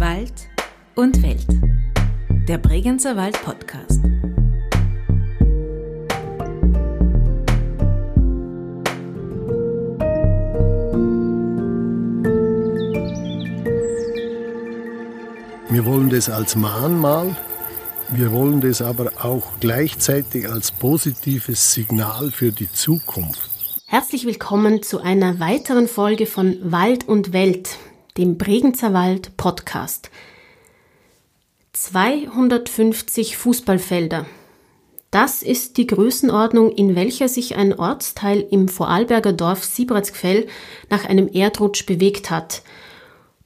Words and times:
Wald 0.00 0.48
und 0.94 1.22
Welt. 1.22 1.46
Der 2.48 2.56
Bregenzer 2.56 3.18
Wald 3.18 3.38
Podcast. 3.42 4.02
Wir 15.68 15.84
wollen 15.84 16.08
das 16.08 16.30
als 16.30 16.56
Mahnmal, 16.56 17.36
wir 18.08 18.32
wollen 18.32 18.62
das 18.62 18.80
aber 18.80 19.12
auch 19.22 19.52
gleichzeitig 19.60 20.48
als 20.48 20.72
positives 20.72 21.74
Signal 21.74 22.30
für 22.30 22.52
die 22.52 22.72
Zukunft. 22.72 23.50
Herzlich 23.84 24.24
willkommen 24.24 24.82
zu 24.82 25.02
einer 25.02 25.40
weiteren 25.40 25.88
Folge 25.88 26.24
von 26.24 26.56
Wald 26.62 27.06
und 27.06 27.34
Welt, 27.34 27.76
dem 28.20 28.36
Bregenzer 28.36 28.92
Wald 28.92 29.36
Podcast. 29.36 30.10
250 31.72 33.36
Fußballfelder. 33.36 34.26
Das 35.10 35.42
ist 35.42 35.78
die 35.78 35.86
Größenordnung, 35.86 36.70
in 36.70 36.94
welcher 36.94 37.28
sich 37.28 37.56
ein 37.56 37.72
Ortsteil 37.72 38.46
im 38.50 38.68
Vorarlberger 38.68 39.32
Dorf 39.32 39.64
Siebratsgfell 39.64 40.46
nach 40.90 41.04
einem 41.04 41.28
Erdrutsch 41.32 41.86
bewegt 41.86 42.30
hat– 42.30 42.62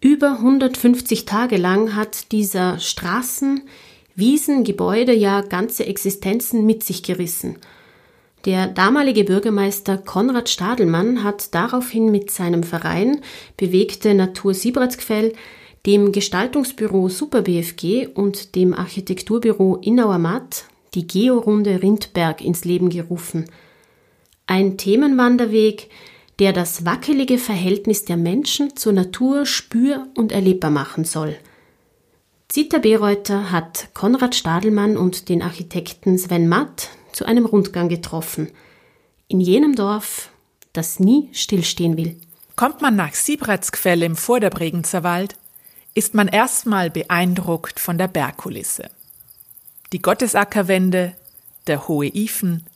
über 0.04 0.32
150 0.32 1.24
Tage 1.24 1.56
lang 1.56 1.94
hat 1.96 2.30
dieser 2.30 2.78
Straßen, 2.78 3.62
Wiesen, 4.14 4.62
Gebäude 4.62 5.14
ja 5.14 5.40
ganze 5.40 5.86
Existenzen 5.86 6.66
mit 6.66 6.84
sich 6.84 7.02
gerissen. 7.02 7.56
Der 8.44 8.66
damalige 8.66 9.24
Bürgermeister 9.24 9.96
Konrad 9.96 10.50
Stadelmann 10.50 11.24
hat 11.24 11.54
daraufhin 11.54 12.10
mit 12.10 12.30
seinem 12.30 12.62
Verein 12.62 13.22
Bewegte 13.56 14.12
Natur 14.12 14.52
Siebratsgfell 14.52 15.32
dem 15.86 16.12
Gestaltungsbüro 16.12 17.08
Super 17.08 17.42
BFG 17.42 18.08
und 18.14 18.54
dem 18.54 18.74
Architekturbüro 18.74 19.76
Innauer 19.76 20.18
Matt 20.18 20.64
die 20.94 21.06
Georunde 21.06 21.82
Rindberg 21.82 22.42
ins 22.42 22.64
Leben 22.64 22.90
gerufen. 22.90 23.46
Ein 24.46 24.76
Themenwanderweg, 24.76 25.88
der 26.38 26.52
das 26.52 26.84
wackelige 26.84 27.38
Verhältnis 27.38 28.04
der 28.04 28.16
Menschen 28.16 28.76
zur 28.76 28.92
Natur 28.92 29.46
spür- 29.46 30.06
und 30.14 30.32
erlebbar 30.32 30.70
machen 30.70 31.04
soll. 31.04 31.36
Zita 32.48 32.78
Bereuter 32.78 33.50
hat 33.50 33.88
Konrad 33.94 34.34
Stadelmann 34.34 34.96
und 34.96 35.28
den 35.28 35.42
Architekten 35.42 36.18
Sven 36.18 36.48
Matt 36.48 36.90
zu 37.14 37.24
einem 37.24 37.46
Rundgang 37.46 37.88
getroffen. 37.88 38.50
In 39.28 39.40
jenem 39.40 39.74
Dorf, 39.74 40.30
das 40.72 41.00
nie 41.00 41.30
stillstehen 41.32 41.96
will. 41.96 42.20
Kommt 42.56 42.82
man 42.82 42.96
nach 42.96 43.14
Siebratsgfell 43.14 44.02
im 44.02 44.16
Vorderbregenzer 44.16 45.02
Wald, 45.02 45.36
ist 45.94 46.14
man 46.14 46.28
erstmal 46.28 46.90
beeindruckt 46.90 47.78
von 47.78 47.98
der 47.98 48.08
Bergkulisse. 48.08 48.90
Die 49.92 50.02
Gottesackerwände, 50.02 51.14
der 51.66 51.88
hohe 51.88 52.08
Ifen, 52.08 52.66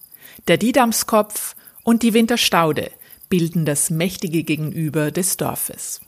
der 0.46 0.56
Didamskopf 0.56 1.56
und 1.82 2.02
die 2.02 2.14
Winterstaude 2.14 2.90
bilden 3.28 3.64
das 3.64 3.90
mächtige 3.90 4.44
Gegenüber 4.44 5.10
des 5.10 5.36
Dorfes. 5.36 6.00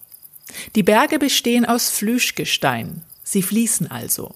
Die 0.75 0.83
Berge 0.83 1.19
bestehen 1.19 1.65
aus 1.65 1.91
Flüschgestein, 1.91 3.03
sie 3.25 3.43
fließen 3.43 3.91
also. 3.91 4.35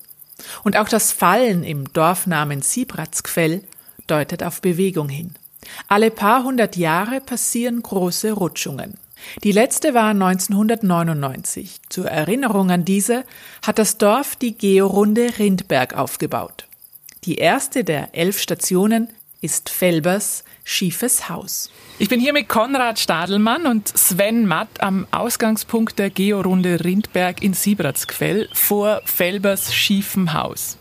Und 0.64 0.76
auch 0.76 0.88
das 0.88 1.12
Fallen 1.12 1.62
im 1.62 1.92
Dorfnamen 1.92 2.60
Siebratsquell 2.60 3.62
deutet 4.06 4.42
auf 4.42 4.60
Bewegung 4.60 5.08
hin. 5.08 5.34
Alle 5.88 6.10
paar 6.10 6.44
hundert 6.44 6.76
Jahre 6.76 7.20
passieren 7.20 7.82
große 7.82 8.32
Rutschungen. 8.32 8.94
Die 9.42 9.52
letzte 9.52 9.94
war 9.94 10.10
1999. 10.10 11.80
Zur 11.88 12.06
Erinnerung 12.06 12.70
an 12.70 12.84
diese 12.84 13.24
hat 13.62 13.78
das 13.78 13.98
Dorf 13.98 14.36
die 14.36 14.54
Georunde 14.54 15.38
Rindberg 15.38 15.96
aufgebaut. 15.96 16.66
Die 17.24 17.36
erste 17.36 17.84
der 17.84 18.14
elf 18.14 18.38
Stationen 18.38 19.08
ist 19.40 19.70
Felbers 19.70 20.44
Schiefes 20.64 21.28
Haus. 21.28 21.70
Ich 21.98 22.08
bin 22.08 22.18
hier 22.18 22.32
mit 22.32 22.48
Konrad 22.48 22.98
Stadelmann 22.98 23.66
und 23.66 23.88
Sven 23.88 24.46
Matt 24.46 24.80
am 24.80 25.06
Ausgangspunkt 25.10 25.98
der 25.98 26.10
Georunde 26.10 26.82
Rindberg 26.82 27.42
in 27.42 27.52
Siebratsquell 27.52 28.48
vor 28.54 29.02
Felbers 29.04 29.74
schiefem 29.74 30.32
Haus. 30.32 30.78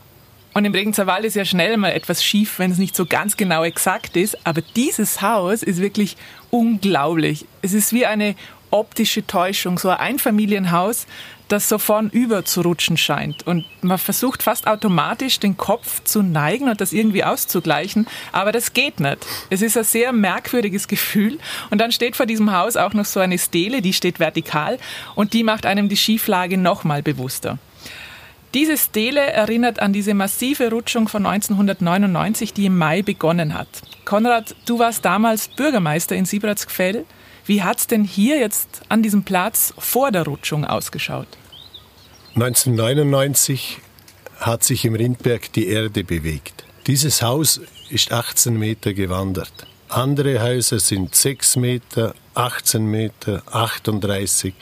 Und 0.54 0.66
im 0.66 0.74
Regenzer 0.74 1.08
Wald 1.08 1.26
ist 1.26 1.36
ja 1.36 1.46
schnell 1.46 1.78
mal 1.78 1.90
etwas 1.90 2.24
schief, 2.24 2.60
wenn 2.60 2.72
es 2.72 2.78
nicht 2.78 2.96
so 2.96 3.06
ganz 3.06 3.38
genau 3.38 3.64
exakt 3.64 4.16
ist. 4.16 4.46
Aber 4.46 4.62
dieses 4.76 5.22
Haus 5.22 5.64
ist 5.64 5.82
wirklich 5.82 6.16
unglaublich. 6.52 7.46
Es 7.62 7.74
ist 7.74 7.92
wie 7.92 8.06
eine 8.06 8.36
optische 8.70 9.26
Täuschung, 9.26 9.78
so 9.78 9.90
ein 9.90 9.98
Einfamilienhaus, 9.98 11.06
das 11.48 11.70
so 11.70 11.78
vornüber 11.78 12.44
zu 12.46 12.62
rutschen 12.62 12.98
scheint. 12.98 13.46
Und 13.46 13.66
man 13.82 14.00
versucht 14.00 14.42
fast 14.42 14.66
automatisch 14.66 15.40
den 15.40 15.58
Kopf 15.58 16.04
zu 16.04 16.24
neigen 16.24 16.68
und 16.68 16.82
das 16.82 16.94
irgendwie 16.94 17.24
auszugleichen, 17.24 18.08
aber 18.32 18.52
das 18.52 18.74
geht 18.74 19.00
nicht. 19.00 19.20
Es 19.52 19.62
ist 19.62 19.78
ein 19.78 19.84
sehr 19.84 20.12
merkwürdiges 20.12 20.88
Gefühl. 20.88 21.38
Und 21.70 21.80
dann 21.80 21.92
steht 21.92 22.16
vor 22.16 22.26
diesem 22.26 22.52
Haus 22.52 22.76
auch 22.76 22.94
noch 22.94 23.06
so 23.06 23.20
eine 23.20 23.38
Stele, 23.38 23.84
die 23.84 23.94
steht 23.94 24.20
vertikal 24.20 24.80
und 25.14 25.34
die 25.34 25.44
macht 25.44 25.68
einem 25.68 25.90
die 25.90 25.98
Schieflage 25.98 26.58
nochmal 26.58 27.04
bewusster. 27.04 27.60
Diese 28.54 28.78
Stele 28.78 29.20
erinnert 29.20 29.80
an 29.80 29.94
diese 29.94 30.14
massive 30.14 30.70
Rutschung 30.70 31.08
von 31.08 31.26
1999, 31.26 32.54
die 32.54 32.68
im 32.68 32.78
Mai 32.78 33.02
begonnen 33.02 33.56
hat. 33.56 33.68
Konrad, 34.06 34.56
du 34.68 34.78
warst 34.78 35.04
damals 35.06 35.48
Bürgermeister 35.48 36.16
in 36.16 36.26
Siebratsgfell. 36.26 37.06
Wie 37.48 37.64
hat 37.64 37.80
es 37.80 37.88
denn 37.88 38.04
hier 38.04 38.38
jetzt 38.38 38.82
an 38.90 39.02
diesem 39.02 39.24
Platz 39.24 39.74
vor 39.80 40.12
der 40.12 40.26
Rutschung 40.26 40.66
ausgeschaut? 40.66 41.28
1999 42.36 43.80
hat 44.40 44.64
sich 44.64 44.86
im 44.86 44.94
Rindberg 44.94 45.52
die 45.54 45.68
Erde 45.68 46.04
bewegt. 46.04 46.64
Dieses 46.86 47.24
Haus 47.24 47.60
ist 47.90 48.12
18 48.12 48.58
Meter 48.58 48.94
gewandert. 48.94 49.66
Andere 49.90 50.42
Häuser 50.42 50.80
sind 50.80 51.16
6 51.16 51.56
Meter, 51.56 52.14
18 52.36 52.86
Meter, 52.86 53.42
38. 53.52 54.54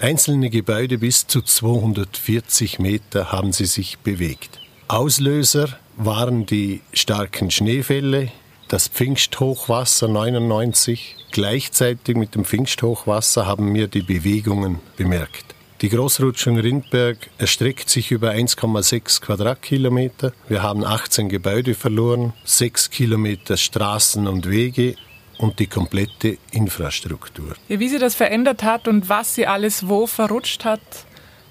Einzelne 0.00 0.50
Gebäude 0.50 0.98
bis 0.98 1.26
zu 1.26 1.40
240 1.40 2.78
Meter 2.78 3.30
haben 3.30 3.52
sie 3.52 3.66
sich 3.66 3.98
bewegt. 3.98 4.60
Auslöser 4.88 5.68
waren 5.96 6.46
die 6.46 6.80
starken 6.92 7.50
Schneefälle, 7.50 8.32
das 8.68 8.88
Pfingsthochwasser 8.88 10.08
99. 10.08 11.16
Gleichzeitig 11.30 12.16
mit 12.16 12.34
dem 12.34 12.44
Pfingsthochwasser 12.44 13.46
haben 13.46 13.72
wir 13.72 13.86
die 13.86 14.02
Bewegungen 14.02 14.80
bemerkt. 14.96 15.54
Die 15.80 15.88
Großrutschung 15.90 16.58
Rindberg 16.58 17.30
erstreckt 17.38 17.88
sich 17.88 18.10
über 18.10 18.30
1,6 18.30 19.20
Quadratkilometer. 19.20 20.32
Wir 20.48 20.62
haben 20.62 20.84
18 20.84 21.28
Gebäude 21.28 21.74
verloren, 21.74 22.32
6 22.44 22.90
Kilometer 22.90 23.56
Straßen 23.56 24.26
und 24.26 24.48
Wege 24.48 24.96
und 25.38 25.58
die 25.58 25.66
komplette 25.66 26.38
Infrastruktur. 26.50 27.54
Wie 27.68 27.88
sie 27.88 27.98
das 27.98 28.14
verändert 28.14 28.62
hat 28.62 28.88
und 28.88 29.08
was 29.08 29.34
sie 29.34 29.46
alles 29.46 29.88
wo 29.88 30.06
verrutscht 30.06 30.64
hat, 30.64 30.80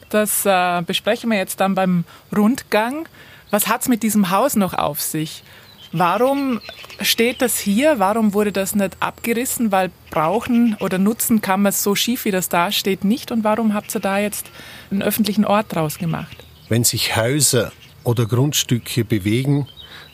das 0.09 0.45
äh, 0.45 0.81
besprechen 0.85 1.29
wir 1.31 1.37
jetzt 1.37 1.59
dann 1.59 1.75
beim 1.75 2.03
Rundgang. 2.35 3.07
Was 3.49 3.67
hat 3.67 3.81
es 3.81 3.87
mit 3.87 4.03
diesem 4.03 4.29
Haus 4.29 4.55
noch 4.55 4.73
auf 4.73 5.01
sich? 5.01 5.43
Warum 5.91 6.59
steht 7.01 7.43
das 7.43 7.59
hier? 7.59 7.99
Warum 7.99 8.33
wurde 8.33 8.51
das 8.51 8.73
nicht 8.73 8.97
abgerissen? 8.99 9.71
Weil 9.71 9.91
brauchen 10.09 10.75
oder 10.79 10.97
nutzen 10.97 11.41
kann 11.41 11.61
man 11.61 11.69
es 11.69 11.83
so 11.83 11.93
schief, 11.93 12.25
wie 12.25 12.31
das 12.31 12.49
da 12.49 12.71
steht, 12.71 13.03
nicht. 13.03 13.31
Und 13.31 13.43
warum 13.43 13.75
habt 13.75 13.93
ihr 13.95 14.01
da 14.01 14.17
jetzt 14.17 14.47
einen 14.89 15.03
öffentlichen 15.03 15.45
Ort 15.45 15.75
draus 15.75 15.99
gemacht? 15.99 16.35
Wenn 16.67 16.83
sich 16.83 17.15
Häuser 17.15 17.71
oder 18.03 18.25
Grundstücke 18.25 19.05
bewegen, 19.05 19.67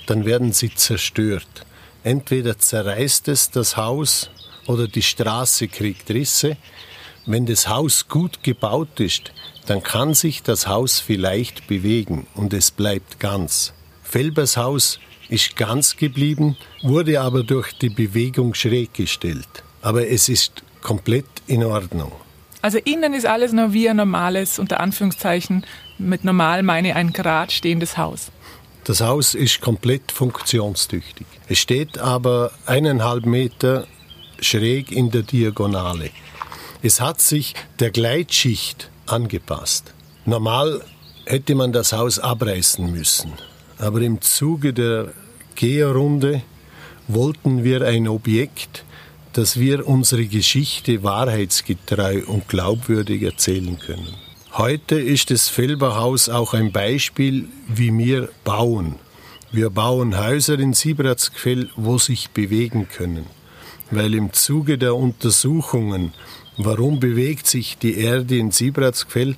dann 0.05 0.25
werden 0.25 0.51
sie 0.51 0.73
zerstört. 0.73 1.65
Entweder 2.03 2.57
zerreißt 2.57 3.27
es 3.27 3.51
das 3.51 3.75
Haus 3.75 4.29
oder 4.67 4.87
die 4.87 5.01
Straße 5.01 5.67
kriegt 5.67 6.09
Risse. 6.09 6.57
Wenn 7.25 7.45
das 7.45 7.67
Haus 7.67 8.07
gut 8.07 8.43
gebaut 8.43 8.99
ist, 8.99 9.31
dann 9.67 9.83
kann 9.83 10.13
sich 10.13 10.41
das 10.41 10.67
Haus 10.67 10.99
vielleicht 10.99 11.67
bewegen 11.67 12.25
und 12.35 12.53
es 12.53 12.71
bleibt 12.71 13.19
ganz. 13.19 13.73
Felbers 14.03 14.57
Haus 14.57 14.99
ist 15.27 15.55
ganz 15.55 15.95
geblieben, 15.95 16.57
wurde 16.81 17.21
aber 17.21 17.43
durch 17.43 17.73
die 17.73 17.89
Bewegung 17.89 18.53
schräg 18.53 18.93
gestellt. 18.93 19.63
Aber 19.81 20.07
es 20.07 20.29
ist 20.29 20.63
komplett 20.81 21.27
in 21.47 21.63
Ordnung. 21.63 22.11
Also 22.61 22.77
innen 22.79 23.13
ist 23.13 23.25
alles 23.25 23.53
noch 23.53 23.71
wie 23.71 23.87
ein 23.87 23.97
normales, 23.97 24.59
unter 24.59 24.79
Anführungszeichen, 24.79 25.65
mit 25.97 26.23
normal 26.23 26.63
meine 26.63 26.95
ein 26.95 27.13
Grad 27.13 27.51
stehendes 27.51 27.97
Haus. 27.97 28.31
Das 28.83 29.01
Haus 29.01 29.35
ist 29.35 29.61
komplett 29.61 30.11
funktionstüchtig. 30.11 31.27
Es 31.47 31.59
steht 31.59 31.97
aber 31.97 32.51
eineinhalb 32.65 33.25
Meter 33.25 33.85
schräg 34.39 34.91
in 34.91 35.11
der 35.11 35.23
Diagonale. 35.23 36.09
Es 36.81 37.01
hat 37.01 37.21
sich 37.21 37.55
der 37.79 37.91
Gleitschicht 37.91 38.89
angepasst. 39.05 39.93
Normal 40.25 40.81
hätte 41.25 41.55
man 41.55 41.73
das 41.73 41.93
Haus 41.93 42.19
abreißen 42.19 42.91
müssen. 42.91 43.33
Aber 43.77 44.01
im 44.01 44.21
Zuge 44.21 44.73
der 44.73 45.13
GEA-Runde 45.55 46.41
wollten 47.07 47.63
wir 47.63 47.85
ein 47.85 48.07
Objekt, 48.07 48.85
das 49.33 49.59
wir 49.59 49.87
unsere 49.87 50.25
Geschichte 50.25 51.03
wahrheitsgetreu 51.03 52.23
und 52.25 52.47
glaubwürdig 52.47 53.23
erzählen 53.23 53.77
können. 53.77 54.15
Heute 54.53 54.99
ist 54.99 55.29
das 55.29 55.47
Felberhaus 55.47 56.27
auch 56.27 56.55
ein 56.55 56.71
Beispiel, 56.71 57.47
wie 57.67 57.95
wir 57.95 58.29
bauen. 58.43 58.95
Wir 59.51 59.69
bauen 59.69 60.17
Häuser 60.17 60.57
in 60.57 60.73
Siebratsquell, 60.73 61.69
wo 61.75 61.99
sich 61.99 62.31
bewegen 62.31 62.87
können. 62.89 63.27
Weil 63.91 64.15
im 64.15 64.33
Zuge 64.33 64.79
der 64.79 64.95
Untersuchungen, 64.95 66.13
warum 66.57 66.99
bewegt 66.99 67.45
sich 67.45 67.77
die 67.77 67.99
Erde 67.99 68.37
in 68.37 68.49
Siebratsquell, 68.49 69.35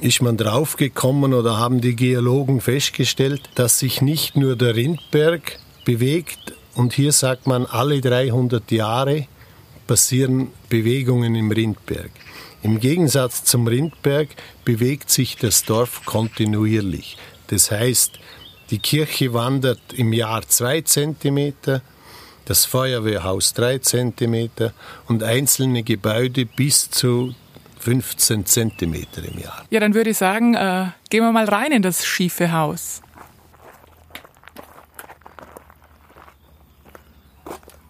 ist 0.00 0.22
man 0.22 0.36
draufgekommen 0.36 1.34
oder 1.34 1.58
haben 1.58 1.80
die 1.80 1.96
Geologen 1.96 2.60
festgestellt, 2.60 3.50
dass 3.56 3.80
sich 3.80 4.02
nicht 4.02 4.36
nur 4.36 4.54
der 4.54 4.76
Rindberg 4.76 5.58
bewegt 5.84 6.54
und 6.74 6.92
hier 6.92 7.10
sagt 7.12 7.48
man, 7.48 7.66
alle 7.66 8.00
300 8.00 8.70
Jahre 8.70 9.26
passieren 9.88 10.48
Bewegungen 10.68 11.34
im 11.34 11.50
Rindberg. 11.50 12.10
Im 12.62 12.78
Gegensatz 12.78 13.44
zum 13.44 13.66
Rindberg 13.66 14.28
bewegt 14.64 15.10
sich 15.10 15.36
das 15.36 15.64
Dorf 15.64 16.04
kontinuierlich. 16.04 17.16
Das 17.48 17.70
heißt, 17.70 18.20
die 18.70 18.78
Kirche 18.78 19.34
wandert 19.34 19.80
im 19.94 20.12
Jahr 20.12 20.42
zwei 20.48 20.80
Zentimeter, 20.80 21.82
das 22.44 22.64
Feuerwehrhaus 22.64 23.52
drei 23.52 23.78
Zentimeter 23.78 24.72
und 25.08 25.22
einzelne 25.22 25.82
Gebäude 25.82 26.46
bis 26.46 26.90
zu 26.90 27.34
15 27.80 28.46
Zentimeter 28.46 29.24
im 29.24 29.40
Jahr. 29.40 29.64
Ja, 29.70 29.80
dann 29.80 29.94
würde 29.94 30.10
ich 30.10 30.16
sagen, 30.16 30.54
äh, 30.54 30.86
gehen 31.10 31.24
wir 31.24 31.32
mal 31.32 31.44
rein 31.44 31.72
in 31.72 31.82
das 31.82 32.06
schiefe 32.06 32.52
Haus. 32.52 33.01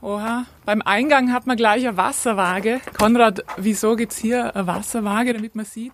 Oha, 0.02 0.46
beim 0.64 0.82
Eingang 0.82 1.32
hat 1.32 1.46
man 1.46 1.56
gleich 1.56 1.86
eine 1.86 1.96
Wasserwaage. 1.96 2.80
Konrad, 2.98 3.44
wieso 3.56 3.94
gibt 3.94 4.10
es 4.10 4.18
hier 4.18 4.56
eine 4.56 4.66
Wasserwaage, 4.66 5.32
damit 5.32 5.54
man 5.54 5.64
sieht? 5.64 5.92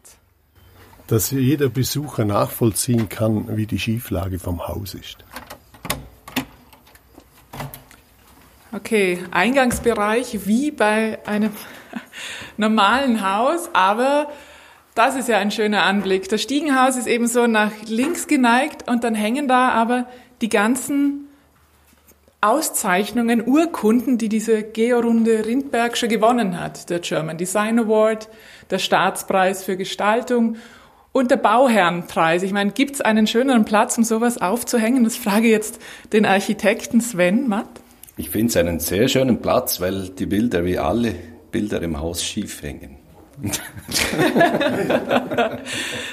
Dass 1.09 1.31
jeder 1.31 1.69
Besucher 1.69 2.25
nachvollziehen 2.25 3.11
kann, 3.11 3.55
wie 3.59 3.67
die 3.67 3.79
Schieflage 3.79 4.39
vom 4.39 4.67
Haus 4.67 4.95
ist. 4.95 5.19
Okay, 8.73 9.23
Eingangsbereich 9.31 10.47
wie 10.47 10.71
bei 10.71 11.19
einem 11.27 11.53
normalen 12.57 13.21
Haus, 13.31 13.69
aber 13.75 14.29
das 14.95 15.17
ist 15.17 15.29
ja 15.29 15.37
ein 15.37 15.51
schöner 15.51 15.83
Anblick. 15.83 16.31
Das 16.31 16.41
Stiegenhaus 16.41 16.97
ist 16.97 17.09
eben 17.09 17.27
so 17.27 17.47
nach 17.47 17.73
links 17.87 18.27
geneigt 18.27 18.89
und 18.89 19.05
dann 19.05 19.15
hängen 19.15 19.49
da 19.49 19.69
aber 19.69 20.07
die 20.41 20.49
ganzen 20.49 21.28
Auszeichnungen, 22.41 23.47
Urkunden, 23.47 24.17
die 24.17 24.29
diese 24.29 24.63
Georunde 24.63 25.45
Rindberg 25.45 25.97
schon 25.97 26.09
gewonnen 26.09 26.61
hat. 26.61 26.89
Der 26.89 27.01
German 27.01 27.37
Design 27.37 27.81
Award, 27.81 28.29
der 28.71 28.79
Staatspreis 28.79 29.65
für 29.65 29.77
Gestaltung 29.77 30.57
und 31.11 31.33
der 31.33 31.37
Bauherrenpreis. 31.37 32.45
Ich 32.45 32.53
meine, 32.53 32.71
gibt 32.71 32.95
es 32.95 33.01
einen 33.01 33.27
schöneren 33.27 33.65
Platz, 33.65 33.99
um 33.99 34.05
sowas 34.05 34.41
aufzuhängen? 34.41 35.03
Das 35.03 35.17
frage 35.17 35.49
jetzt 35.49 35.81
den 36.13 36.25
Architekten 36.27 37.01
Sven 37.01 37.49
Matt. 37.49 37.69
Ich 38.17 38.31
finde 38.31 38.49
es 38.49 38.57
einen 38.57 38.79
sehr 38.79 39.09
schönen 39.09 39.41
Platz, 39.41 39.81
weil 39.81 40.11
die 40.11 40.27
Bilder 40.27 40.65
wie 40.65 40.79
alle 40.79 41.15
Bilder 41.51 41.83
im 41.83 41.99
Haus 41.99 42.23
schief 42.23 42.63
hängen. 42.63 42.99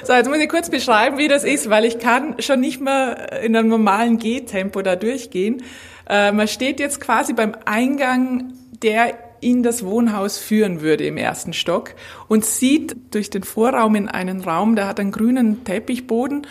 so, 0.04 0.12
jetzt 0.12 0.28
muss 0.28 0.38
ich 0.38 0.48
kurz 0.48 0.70
beschreiben, 0.70 1.18
wie 1.18 1.26
das 1.26 1.42
ist, 1.42 1.68
weil 1.70 1.84
ich 1.84 1.98
kann 1.98 2.36
schon 2.40 2.60
nicht 2.60 2.80
mehr 2.80 3.42
in 3.42 3.56
einem 3.56 3.68
normalen 3.68 4.18
Gehtempo 4.18 4.80
da 4.82 4.94
durchgehen. 4.94 5.62
Äh, 6.08 6.32
man 6.32 6.48
steht 6.48 6.80
jetzt 6.80 7.00
quasi 7.00 7.32
beim 7.32 7.54
Eingang, 7.64 8.52
der 8.82 9.14
in 9.40 9.62
das 9.62 9.84
Wohnhaus 9.84 10.38
führen 10.38 10.80
würde 10.80 11.06
im 11.06 11.16
ersten 11.16 11.52
Stock 11.52 11.94
und 12.28 12.44
sieht 12.44 12.96
durch 13.10 13.30
den 13.30 13.42
Vorraum 13.42 13.94
in 13.94 14.08
einen 14.08 14.40
Raum, 14.40 14.76
der 14.76 14.88
hat 14.88 14.98
einen 14.98 15.12
grünen 15.12 15.64
Teppichboden 15.64 16.46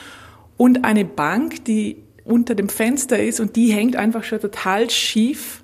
und 0.57 0.85
eine 0.85 1.05
Bank, 1.05 1.65
die 1.65 1.97
unter 2.23 2.55
dem 2.55 2.69
Fenster 2.69 3.21
ist 3.21 3.39
und 3.39 3.55
die 3.55 3.71
hängt 3.71 3.95
einfach 3.95 4.23
schon 4.23 4.39
total 4.39 4.89
schief 4.89 5.61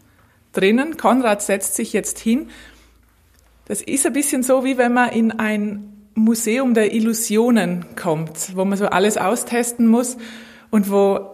drinnen. 0.54 0.98
Konrad 0.98 1.42
setzt 1.42 1.76
sich 1.76 1.94
jetzt 1.94 2.20
hin. 2.20 2.50
Das 3.66 3.82
ist 3.82 4.06
ein 4.06 4.14
bisschen 4.14 4.44
so, 4.44 4.64
wie 4.64 4.78
wenn 4.78 4.94
man 4.94 5.10
in 5.10 5.32
ein 5.32 5.92
Museum 6.14 6.74
der 6.74 6.94
Illusionen 6.94 7.86
kommt, 7.96 8.56
wo 8.56 8.66
man 8.66 8.78
so 8.78 8.88
alles 8.88 9.18
austesten 9.18 9.88
muss 9.88 10.18
und 10.70 10.92
wo 10.92 11.31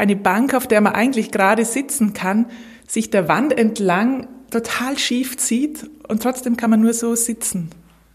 eine 0.00 0.16
Bank, 0.16 0.54
auf 0.54 0.66
der 0.66 0.80
man 0.80 0.94
eigentlich 0.94 1.30
gerade 1.30 1.64
sitzen 1.64 2.12
kann, 2.12 2.46
sich 2.86 3.10
der 3.10 3.28
Wand 3.28 3.56
entlang 3.56 4.26
total 4.50 4.98
schief 4.98 5.36
zieht 5.36 5.88
und 6.08 6.22
trotzdem 6.22 6.56
kann 6.56 6.70
man 6.70 6.80
nur 6.80 6.94
so 6.94 7.14
sitzen. 7.14 7.70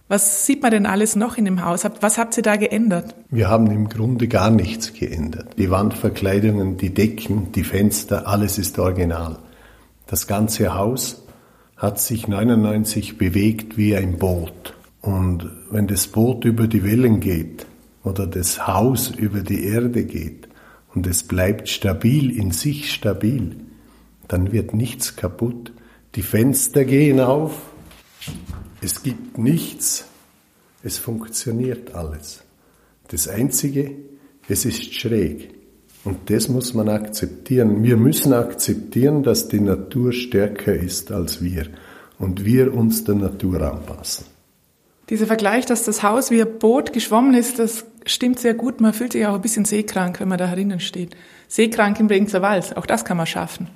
Was 0.07 0.47
sieht 0.47 0.63
man 0.63 0.71
denn 0.71 0.87
alles 0.87 1.15
noch 1.15 1.37
in 1.37 1.45
dem 1.45 1.63
Haus? 1.63 1.85
Was 2.01 2.17
habt 2.17 2.35
ihr 2.35 2.41
da 2.41 2.55
geändert? 2.55 3.13
Wir 3.29 3.47
haben 3.47 3.69
im 3.69 3.89
Grunde 3.89 4.27
gar 4.27 4.49
nichts 4.49 4.93
geändert. 4.93 5.49
Die 5.59 5.69
Wandverkleidungen, 5.69 6.77
die 6.77 6.91
Decken, 6.91 7.51
die 7.51 7.63
Fenster, 7.63 8.27
alles 8.27 8.57
ist 8.57 8.79
original. 8.79 9.37
Das 10.07 10.25
ganze 10.25 10.73
Haus 10.73 11.23
hat 11.77 11.99
sich 11.99 12.27
99 12.27 13.19
bewegt 13.19 13.77
wie 13.77 13.95
ein 13.95 14.17
Boot. 14.17 14.73
Und 15.01 15.47
wenn 15.69 15.85
das 15.85 16.07
Boot 16.07 16.43
über 16.43 16.67
die 16.67 16.83
Wellen 16.83 17.19
geht 17.19 17.67
oder 18.03 18.25
das 18.25 18.67
Haus 18.67 19.09
über 19.09 19.41
die 19.41 19.63
Erde 19.63 20.05
geht, 20.05 20.48
und 20.93 21.07
es 21.07 21.23
bleibt 21.23 21.69
stabil, 21.69 22.35
in 22.35 22.51
sich 22.51 22.91
stabil, 22.91 23.55
dann 24.27 24.51
wird 24.51 24.73
nichts 24.73 25.15
kaputt. 25.15 25.71
Die 26.15 26.21
Fenster 26.21 26.85
gehen 26.85 27.19
auf, 27.19 27.61
es 28.81 29.03
gibt 29.03 29.37
nichts, 29.37 30.05
es 30.83 30.97
funktioniert 30.97 31.93
alles. 31.95 32.43
Das 33.09 33.27
Einzige, 33.27 33.95
es 34.47 34.65
ist 34.65 34.93
schräg. 34.93 35.53
Und 36.03 36.29
das 36.29 36.47
muss 36.47 36.73
man 36.73 36.89
akzeptieren. 36.89 37.83
Wir 37.83 37.97
müssen 37.97 38.33
akzeptieren, 38.33 39.21
dass 39.23 39.49
die 39.49 39.59
Natur 39.59 40.13
stärker 40.13 40.73
ist 40.73 41.11
als 41.11 41.43
wir 41.43 41.67
und 42.17 42.45
wir 42.45 42.73
uns 42.73 43.03
der 43.03 43.15
Natur 43.15 43.61
anpassen. 43.61 44.25
Dieser 45.09 45.25
Vergleich, 45.25 45.65
dass 45.65 45.83
das 45.83 46.03
Haus 46.03 46.29
wie 46.31 46.41
ein 46.41 46.59
Boot 46.59 46.93
geschwommen 46.93 47.33
ist, 47.33 47.59
das 47.59 47.83
stimmt 48.11 48.39
sehr 48.39 48.53
gut. 48.53 48.81
Man 48.81 48.93
fühlt 48.93 49.13
sich 49.13 49.25
auch 49.25 49.35
ein 49.35 49.41
bisschen 49.41 49.65
seekrank, 49.65 50.19
wenn 50.19 50.27
man 50.27 50.37
da 50.37 50.47
herinnen 50.47 50.79
steht. 50.79 51.15
Seekrank 51.47 51.99
im 51.99 52.07
Bregenzer 52.07 52.41
Wald, 52.41 52.75
auch 52.77 52.85
das 52.85 53.05
kann 53.05 53.17
man 53.17 53.25
schaffen. 53.25 53.67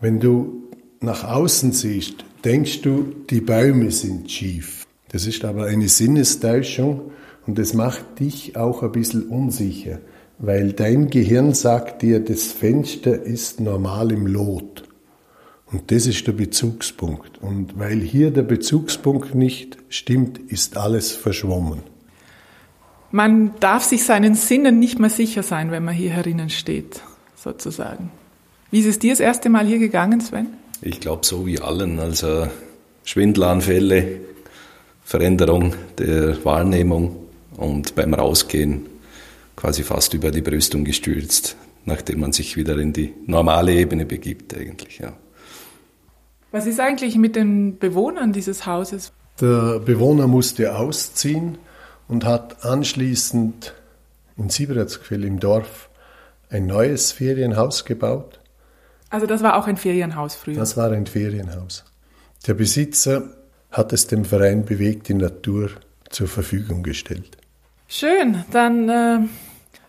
Wenn 0.00 0.20
du 0.20 0.70
nach 1.00 1.24
außen 1.24 1.72
siehst, 1.72 2.24
denkst 2.44 2.82
du, 2.82 3.14
die 3.30 3.40
Bäume 3.40 3.90
sind 3.90 4.30
schief. 4.30 4.86
Das 5.08 5.26
ist 5.26 5.44
aber 5.44 5.66
eine 5.66 5.88
Sinnestäuschung 5.88 7.12
und 7.46 7.58
das 7.58 7.74
macht 7.74 8.20
dich 8.20 8.56
auch 8.56 8.82
ein 8.82 8.92
bisschen 8.92 9.28
unsicher, 9.28 10.00
weil 10.38 10.72
dein 10.72 11.08
Gehirn 11.08 11.54
sagt 11.54 12.02
dir, 12.02 12.20
das 12.20 12.52
Fenster 12.52 13.22
ist 13.22 13.60
normal 13.60 14.12
im 14.12 14.26
Lot. 14.26 14.84
Und 15.72 15.90
das 15.90 16.06
ist 16.06 16.26
der 16.26 16.32
Bezugspunkt. 16.32 17.38
Und 17.42 17.78
weil 17.78 18.00
hier 18.00 18.30
der 18.30 18.42
Bezugspunkt 18.42 19.34
nicht 19.34 19.78
stimmt, 19.88 20.38
ist 20.38 20.76
alles 20.76 21.12
verschwommen. 21.12 21.80
Man 23.16 23.52
darf 23.60 23.82
sich 23.82 24.04
seinen 24.04 24.34
Sinnen 24.34 24.78
nicht 24.78 24.98
mehr 24.98 25.08
sicher 25.08 25.42
sein, 25.42 25.70
wenn 25.70 25.82
man 25.82 25.94
hier 25.94 26.10
herinnen 26.10 26.50
steht, 26.50 27.00
sozusagen. 27.34 28.10
Wie 28.70 28.80
ist 28.80 28.84
es 28.84 28.98
dir 28.98 29.10
das 29.10 29.20
erste 29.20 29.48
Mal 29.48 29.64
hier 29.64 29.78
gegangen, 29.78 30.20
Sven? 30.20 30.48
Ich 30.82 31.00
glaube, 31.00 31.24
so 31.24 31.46
wie 31.46 31.58
allen. 31.58 31.98
Also 31.98 32.46
Schwindelanfälle, 33.04 34.20
Veränderung 35.02 35.74
der 35.96 36.44
Wahrnehmung 36.44 37.16
und 37.56 37.94
beim 37.94 38.12
Rausgehen 38.12 38.84
quasi 39.56 39.82
fast 39.82 40.12
über 40.12 40.30
die 40.30 40.42
Brüstung 40.42 40.84
gestürzt, 40.84 41.56
nachdem 41.86 42.20
man 42.20 42.34
sich 42.34 42.58
wieder 42.58 42.76
in 42.76 42.92
die 42.92 43.14
normale 43.24 43.72
Ebene 43.72 44.04
begibt 44.04 44.54
eigentlich, 44.54 44.98
ja. 44.98 45.14
Was 46.50 46.66
ist 46.66 46.80
eigentlich 46.80 47.16
mit 47.16 47.34
den 47.34 47.78
Bewohnern 47.78 48.34
dieses 48.34 48.66
Hauses? 48.66 49.14
Der 49.40 49.78
Bewohner 49.78 50.26
musste 50.26 50.76
ausziehen 50.76 51.56
und 52.08 52.24
hat 52.24 52.64
anschließend 52.64 53.74
in 54.36 54.50
Siebertsquell 54.50 55.24
im 55.24 55.40
Dorf 55.40 55.88
ein 56.50 56.66
neues 56.66 57.12
Ferienhaus 57.12 57.84
gebaut. 57.84 58.40
Also 59.10 59.26
das 59.26 59.42
war 59.42 59.56
auch 59.56 59.66
ein 59.66 59.76
Ferienhaus 59.76 60.34
früher? 60.34 60.56
Das 60.56 60.76
war 60.76 60.90
ein 60.92 61.06
Ferienhaus. 61.06 61.84
Der 62.46 62.54
Besitzer 62.54 63.30
hat 63.70 63.92
es 63.92 64.06
dem 64.06 64.24
Verein 64.24 64.64
Bewegt 64.64 65.08
die 65.08 65.14
Natur 65.14 65.70
zur 66.10 66.28
Verfügung 66.28 66.82
gestellt. 66.82 67.36
Schön, 67.88 68.44
dann, 68.50 68.88
äh, 68.88 69.18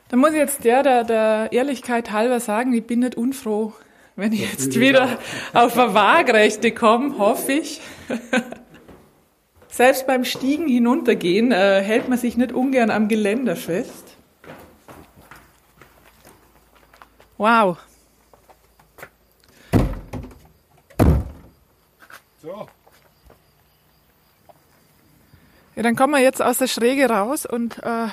dann 0.10 0.20
muss 0.20 0.32
ich 0.32 0.38
jetzt 0.38 0.64
der, 0.64 0.84
der, 0.84 1.04
der 1.04 1.50
Ehrlichkeit 1.52 2.12
halber 2.12 2.40
sagen, 2.40 2.74
ich 2.74 2.86
bin 2.86 3.00
nicht 3.00 3.16
unfroh, 3.16 3.74
wenn 4.16 4.34
ich 4.34 4.52
jetzt 4.52 4.80
wieder 4.80 5.18
auf 5.54 5.78
eine 5.78 5.94
Waagrechte 5.94 6.72
komme, 6.72 7.18
hoffe 7.18 7.54
ich. 7.54 7.82
Selbst 9.70 10.08
beim 10.08 10.26
Stiegen 10.26 10.68
hinuntergehen 10.68 11.52
äh, 11.52 11.82
hält 11.82 12.10
man 12.10 12.18
sich 12.18 12.38
nicht 12.38 12.52
ungern 12.52 12.90
am 12.90 13.08
Geländer 13.08 13.56
fest. 13.56 14.18
Wow. 17.38 17.78
So. 22.42 22.68
Ja, 25.76 25.84
dann 25.84 25.96
kommen 25.96 26.14
wir 26.14 26.22
jetzt 26.22 26.42
aus 26.42 26.58
der 26.58 26.68
Schräge 26.68 27.08
raus 27.08 27.46
und 27.46 27.78
äh, 27.84 28.08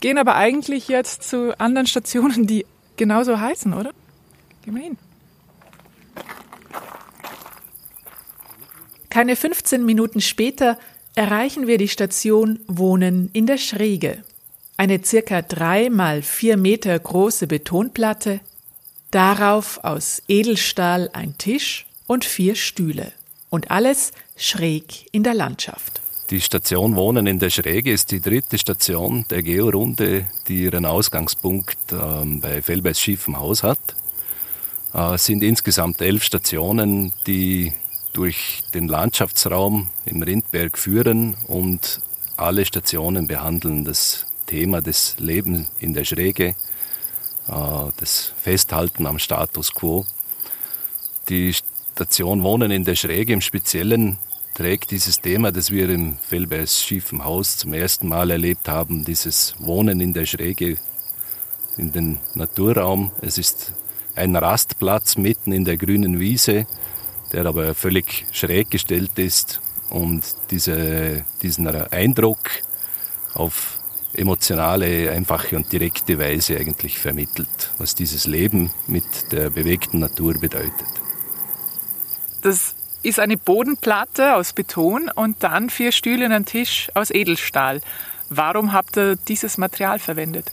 gehen 0.00 0.18
aber 0.18 0.36
eigentlich 0.36 0.88
jetzt 0.88 1.22
zu 1.22 1.58
anderen 1.58 1.86
Stationen, 1.86 2.46
die 2.46 2.66
genauso 2.96 3.40
heißen, 3.40 3.72
oder? 3.72 3.92
Gehen 4.62 4.74
wir 4.74 4.82
hin. 4.82 4.98
Keine 9.12 9.36
15 9.36 9.84
Minuten 9.84 10.22
später 10.22 10.78
erreichen 11.14 11.66
wir 11.66 11.76
die 11.76 11.88
Station 11.88 12.60
Wohnen 12.66 13.28
in 13.34 13.44
der 13.44 13.58
Schräge. 13.58 14.24
Eine 14.78 15.04
circa 15.04 15.42
drei 15.42 15.90
mal 15.90 16.22
vier 16.22 16.56
Meter 16.56 16.98
große 16.98 17.46
Betonplatte, 17.46 18.40
darauf 19.10 19.84
aus 19.84 20.22
Edelstahl 20.28 21.10
ein 21.12 21.36
Tisch 21.36 21.84
und 22.06 22.24
vier 22.24 22.54
Stühle. 22.54 23.12
Und 23.50 23.70
alles 23.70 24.12
schräg 24.34 25.08
in 25.12 25.24
der 25.24 25.34
Landschaft. 25.34 26.00
Die 26.30 26.40
Station 26.40 26.96
Wohnen 26.96 27.26
in 27.26 27.38
der 27.38 27.50
Schräge 27.50 27.92
ist 27.92 28.12
die 28.12 28.20
dritte 28.20 28.56
Station 28.56 29.26
der 29.28 29.42
Georunde, 29.42 30.24
die 30.48 30.62
ihren 30.62 30.86
Ausgangspunkt 30.86 31.76
ähm, 31.92 32.40
bei 32.40 32.62
Fellbeis 32.62 32.98
schiefem 32.98 33.38
Haus 33.38 33.62
hat. 33.62 33.94
Äh, 34.94 35.16
es 35.16 35.26
sind 35.26 35.42
insgesamt 35.42 36.00
elf 36.00 36.24
Stationen, 36.24 37.12
die 37.26 37.74
durch 38.12 38.62
den 38.74 38.88
Landschaftsraum 38.88 39.88
im 40.04 40.22
Rindberg 40.22 40.78
führen 40.78 41.36
und 41.46 42.00
alle 42.36 42.64
Stationen 42.64 43.26
behandeln 43.26 43.84
das 43.84 44.26
Thema 44.46 44.82
des 44.82 45.16
Lebens 45.18 45.68
in 45.78 45.94
der 45.94 46.04
Schräge, 46.04 46.54
äh, 47.48 47.90
das 47.96 48.32
Festhalten 48.42 49.06
am 49.06 49.18
Status 49.18 49.72
quo. 49.72 50.06
Die 51.28 51.54
Station 51.54 52.42
Wohnen 52.42 52.70
in 52.70 52.84
der 52.84 52.96
Schräge 52.96 53.32
im 53.32 53.40
Speziellen 53.40 54.18
trägt 54.54 54.90
dieses 54.90 55.20
Thema, 55.20 55.52
das 55.52 55.70
wir 55.70 55.88
im 55.88 56.16
Fellbeis 56.16 56.82
schiefen 56.82 57.24
Haus 57.24 57.56
zum 57.56 57.72
ersten 57.72 58.08
Mal 58.08 58.30
erlebt 58.30 58.68
haben, 58.68 59.04
dieses 59.04 59.54
Wohnen 59.58 60.00
in 60.00 60.12
der 60.12 60.26
Schräge 60.26 60.78
in 61.76 61.92
den 61.92 62.18
Naturraum. 62.34 63.12
Es 63.22 63.38
ist 63.38 63.72
ein 64.14 64.36
Rastplatz 64.36 65.16
mitten 65.16 65.52
in 65.52 65.64
der 65.64 65.76
grünen 65.78 66.20
Wiese, 66.20 66.66
der 67.32 67.46
aber 67.46 67.74
völlig 67.74 68.26
schräg 68.32 68.70
gestellt 68.70 69.18
ist 69.18 69.60
und 69.90 70.22
diese, 70.50 71.24
diesen 71.42 71.66
Eindruck 71.66 72.38
auf 73.34 73.78
emotionale, 74.14 75.10
einfache 75.10 75.56
und 75.56 75.72
direkte 75.72 76.18
Weise 76.18 76.58
eigentlich 76.58 76.98
vermittelt, 76.98 77.72
was 77.78 77.94
dieses 77.94 78.26
Leben 78.26 78.70
mit 78.86 79.04
der 79.32 79.50
bewegten 79.50 80.00
Natur 80.00 80.34
bedeutet. 80.34 80.72
Das 82.42 82.74
ist 83.02 83.18
eine 83.18 83.36
Bodenplatte 83.36 84.34
aus 84.36 84.52
Beton 84.52 85.10
und 85.14 85.42
dann 85.42 85.70
vier 85.70 85.92
Stühle 85.92 86.26
und 86.26 86.32
ein 86.32 86.44
Tisch 86.44 86.90
aus 86.94 87.10
Edelstahl. 87.10 87.80
Warum 88.28 88.72
habt 88.72 88.96
ihr 88.96 89.16
dieses 89.16 89.58
Material 89.58 89.98
verwendet? 89.98 90.52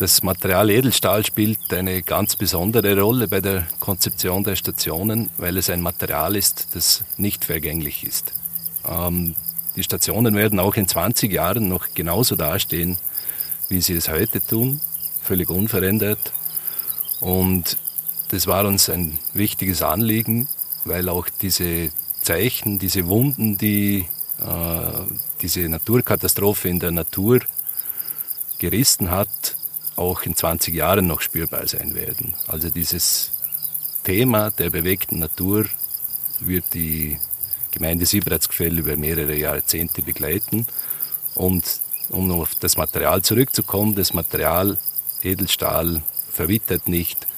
Das 0.00 0.22
Material 0.22 0.70
Edelstahl 0.70 1.26
spielt 1.26 1.74
eine 1.74 2.00
ganz 2.02 2.34
besondere 2.34 2.98
Rolle 2.98 3.28
bei 3.28 3.42
der 3.42 3.66
Konzeption 3.80 4.42
der 4.42 4.56
Stationen, 4.56 5.28
weil 5.36 5.58
es 5.58 5.68
ein 5.68 5.82
Material 5.82 6.36
ist, 6.36 6.68
das 6.72 7.04
nicht 7.18 7.44
vergänglich 7.44 8.02
ist. 8.04 8.32
Ähm, 8.88 9.34
die 9.76 9.82
Stationen 9.82 10.34
werden 10.36 10.58
auch 10.58 10.76
in 10.76 10.88
20 10.88 11.30
Jahren 11.30 11.68
noch 11.68 11.88
genauso 11.92 12.34
dastehen, 12.34 12.96
wie 13.68 13.82
sie 13.82 13.92
es 13.92 14.08
heute 14.08 14.40
tun, 14.42 14.80
völlig 15.20 15.50
unverändert. 15.50 16.32
Und 17.20 17.76
das 18.30 18.46
war 18.46 18.64
uns 18.64 18.88
ein 18.88 19.18
wichtiges 19.34 19.82
Anliegen, 19.82 20.48
weil 20.86 21.10
auch 21.10 21.28
diese 21.28 21.90
Zeichen, 22.22 22.78
diese 22.78 23.06
Wunden, 23.06 23.58
die 23.58 24.06
äh, 24.40 25.02
diese 25.42 25.68
Naturkatastrophe 25.68 26.70
in 26.70 26.80
der 26.80 26.90
Natur 26.90 27.40
gerissen 28.56 29.10
hat, 29.10 29.59
auch 30.00 30.22
in 30.22 30.34
20 30.34 30.74
Jahren 30.74 31.06
noch 31.06 31.20
spürbar 31.20 31.68
sein 31.68 31.94
werden. 31.94 32.34
Also 32.48 32.70
dieses 32.70 33.32
Thema 34.02 34.50
der 34.50 34.70
bewegten 34.70 35.18
Natur 35.18 35.66
wird 36.40 36.64
die 36.72 37.18
Gemeinde 37.70 38.06
Siebratsgefäll 38.06 38.78
über 38.78 38.96
mehrere 38.96 39.36
Jahrzehnte 39.36 40.02
begleiten. 40.02 40.66
Und 41.34 41.64
um 42.08 42.30
auf 42.32 42.54
das 42.54 42.76
Material 42.76 43.22
zurückzukommen, 43.22 43.94
das 43.94 44.14
Material 44.14 44.78
Edelstahl 45.22 46.02
verwittert 46.32 46.88
nicht. 46.88 47.28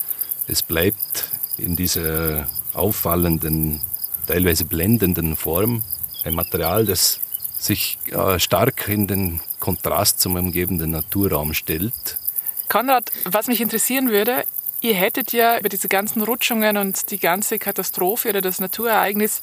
Es 0.46 0.62
bleibt 0.62 1.30
in 1.58 1.74
dieser 1.74 2.46
auffallenden, 2.74 3.80
teilweise 4.26 4.64
blendenden 4.64 5.36
Form 5.36 5.82
ein 6.24 6.34
Material, 6.34 6.86
das 6.86 7.18
sich 7.58 7.98
äh, 8.10 8.38
stark 8.38 8.88
in 8.88 9.08
den 9.08 9.40
Kontrast 9.58 10.20
zum 10.20 10.36
umgebenden 10.36 10.92
Naturraum 10.92 11.54
stellt 11.54 12.18
Konrad, 12.72 13.12
was 13.24 13.48
mich 13.48 13.60
interessieren 13.60 14.08
würde, 14.08 14.46
ihr 14.80 14.94
hättet 14.94 15.34
ja 15.34 15.58
über 15.58 15.68
diese 15.68 15.88
ganzen 15.88 16.22
Rutschungen 16.22 16.78
und 16.78 17.10
die 17.10 17.18
ganze 17.18 17.58
Katastrophe 17.58 18.30
oder 18.30 18.40
das 18.40 18.60
Naturereignis, 18.60 19.42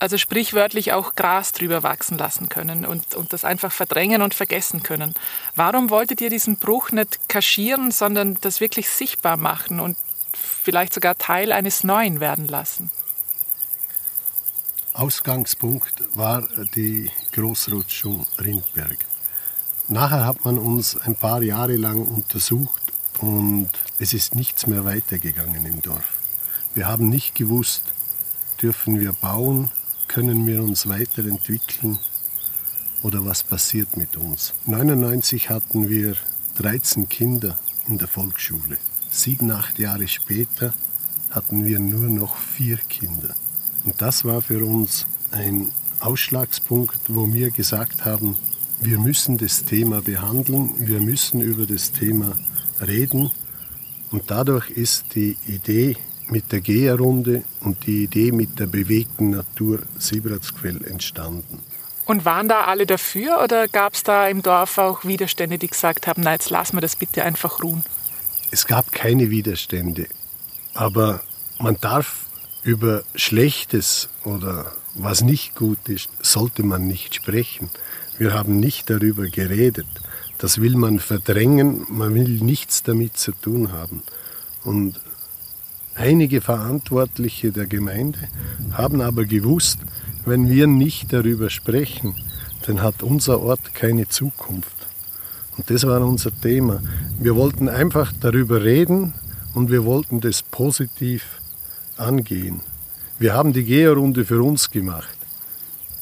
also 0.00 0.18
sprichwörtlich 0.18 0.92
auch 0.92 1.14
Gras 1.14 1.52
drüber 1.52 1.84
wachsen 1.84 2.18
lassen 2.18 2.48
können 2.48 2.84
und, 2.84 3.14
und 3.14 3.32
das 3.32 3.44
einfach 3.44 3.70
verdrängen 3.70 4.20
und 4.20 4.34
vergessen 4.34 4.82
können. 4.82 5.14
Warum 5.54 5.90
wolltet 5.90 6.20
ihr 6.20 6.28
diesen 6.28 6.56
Bruch 6.56 6.90
nicht 6.90 7.28
kaschieren, 7.28 7.92
sondern 7.92 8.36
das 8.40 8.60
wirklich 8.60 8.90
sichtbar 8.90 9.36
machen 9.36 9.78
und 9.78 9.96
vielleicht 10.32 10.92
sogar 10.92 11.16
Teil 11.16 11.52
eines 11.52 11.84
Neuen 11.84 12.18
werden 12.18 12.48
lassen? 12.48 12.90
Ausgangspunkt 14.92 16.02
war 16.14 16.48
die 16.74 17.12
Großrutschung 17.30 18.26
Rindberg. 18.40 18.98
Nachher 19.88 20.26
hat 20.26 20.44
man 20.44 20.58
uns 20.58 20.96
ein 20.96 21.14
paar 21.14 21.42
Jahre 21.42 21.76
lang 21.76 22.02
untersucht 22.02 22.82
und 23.20 23.68
es 24.00 24.14
ist 24.14 24.34
nichts 24.34 24.66
mehr 24.66 24.84
weitergegangen 24.84 25.64
im 25.64 25.80
Dorf. 25.80 26.04
Wir 26.74 26.88
haben 26.88 27.08
nicht 27.08 27.36
gewusst, 27.36 27.82
dürfen 28.60 28.98
wir 28.98 29.12
bauen, 29.12 29.70
können 30.08 30.44
wir 30.44 30.62
uns 30.64 30.88
weiterentwickeln 30.88 32.00
oder 33.02 33.24
was 33.24 33.44
passiert 33.44 33.96
mit 33.96 34.16
uns. 34.16 34.54
1999 34.66 35.50
hatten 35.50 35.88
wir 35.88 36.16
13 36.56 37.08
Kinder 37.08 37.56
in 37.86 37.98
der 37.98 38.08
Volksschule. 38.08 38.78
Sieben, 39.12 39.52
acht 39.52 39.78
Jahre 39.78 40.08
später 40.08 40.74
hatten 41.30 41.64
wir 41.64 41.78
nur 41.78 42.08
noch 42.08 42.36
vier 42.36 42.78
Kinder. 42.88 43.36
Und 43.84 44.02
das 44.02 44.24
war 44.24 44.42
für 44.42 44.64
uns 44.64 45.06
ein 45.30 45.70
Ausschlagspunkt, 46.00 46.98
wo 47.06 47.32
wir 47.32 47.52
gesagt 47.52 48.04
haben, 48.04 48.36
wir 48.80 48.98
müssen 48.98 49.38
das 49.38 49.64
Thema 49.64 50.02
behandeln, 50.02 50.70
wir 50.78 51.00
müssen 51.00 51.40
über 51.40 51.66
das 51.66 51.92
Thema 51.92 52.36
reden. 52.80 53.30
Und 54.10 54.30
dadurch 54.30 54.70
ist 54.70 55.14
die 55.14 55.36
Idee 55.46 55.96
mit 56.28 56.52
der 56.52 56.60
Geherrunde 56.60 57.42
und 57.60 57.86
die 57.86 58.04
Idee 58.04 58.32
mit 58.32 58.58
der 58.58 58.66
bewegten 58.66 59.30
Natur 59.30 59.80
Siebratsquell 59.98 60.84
entstanden. 60.84 61.60
Und 62.04 62.24
waren 62.24 62.48
da 62.48 62.64
alle 62.64 62.86
dafür 62.86 63.40
oder 63.42 63.66
gab 63.66 63.94
es 63.94 64.04
da 64.04 64.28
im 64.28 64.42
Dorf 64.42 64.78
auch 64.78 65.04
Widerstände, 65.04 65.58
die 65.58 65.66
gesagt 65.66 66.06
haben, 66.06 66.22
na 66.22 66.32
jetzt 66.32 66.50
lassen 66.50 66.76
wir 66.76 66.80
das 66.80 66.94
bitte 66.94 67.24
einfach 67.24 67.62
ruhen? 67.62 67.84
Es 68.52 68.66
gab 68.66 68.92
keine 68.92 69.30
Widerstände, 69.30 70.06
aber 70.72 71.20
man 71.58 71.76
darf 71.80 72.26
über 72.62 73.02
Schlechtes 73.14 74.08
oder 74.24 74.72
was 74.94 75.22
nicht 75.22 75.54
gut 75.54 75.88
ist, 75.88 76.08
sollte 76.20 76.62
man 76.62 76.86
nicht 76.86 77.14
sprechen. 77.14 77.70
Wir 78.18 78.32
haben 78.32 78.58
nicht 78.58 78.88
darüber 78.88 79.26
geredet. 79.26 79.86
Das 80.38 80.60
will 80.60 80.76
man 80.76 81.00
verdrängen, 81.00 81.86
man 81.88 82.14
will 82.14 82.40
nichts 82.40 82.82
damit 82.82 83.16
zu 83.16 83.32
tun 83.32 83.72
haben. 83.72 84.02
Und 84.64 85.00
einige 85.94 86.40
Verantwortliche 86.40 87.52
der 87.52 87.66
Gemeinde 87.66 88.18
haben 88.72 89.00
aber 89.00 89.24
gewusst, 89.24 89.78
wenn 90.24 90.48
wir 90.50 90.66
nicht 90.66 91.12
darüber 91.12 91.50
sprechen, 91.50 92.14
dann 92.66 92.82
hat 92.82 93.02
unser 93.02 93.40
Ort 93.40 93.74
keine 93.74 94.08
Zukunft. 94.08 94.74
Und 95.56 95.70
das 95.70 95.86
war 95.86 96.00
unser 96.00 96.38
Thema. 96.38 96.82
Wir 97.18 97.36
wollten 97.36 97.68
einfach 97.68 98.12
darüber 98.20 98.62
reden 98.62 99.14
und 99.54 99.70
wir 99.70 99.84
wollten 99.84 100.20
das 100.20 100.42
positiv 100.42 101.40
angehen. 101.96 102.60
Wir 103.18 103.32
haben 103.32 103.52
die 103.52 103.64
Geherrunde 103.64 104.24
für 104.24 104.42
uns 104.42 104.70
gemacht. 104.70 105.15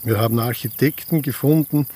Wir 0.05 0.19
haben 0.19 0.39
Architekten 0.39 1.23
gefunden, 1.23 1.87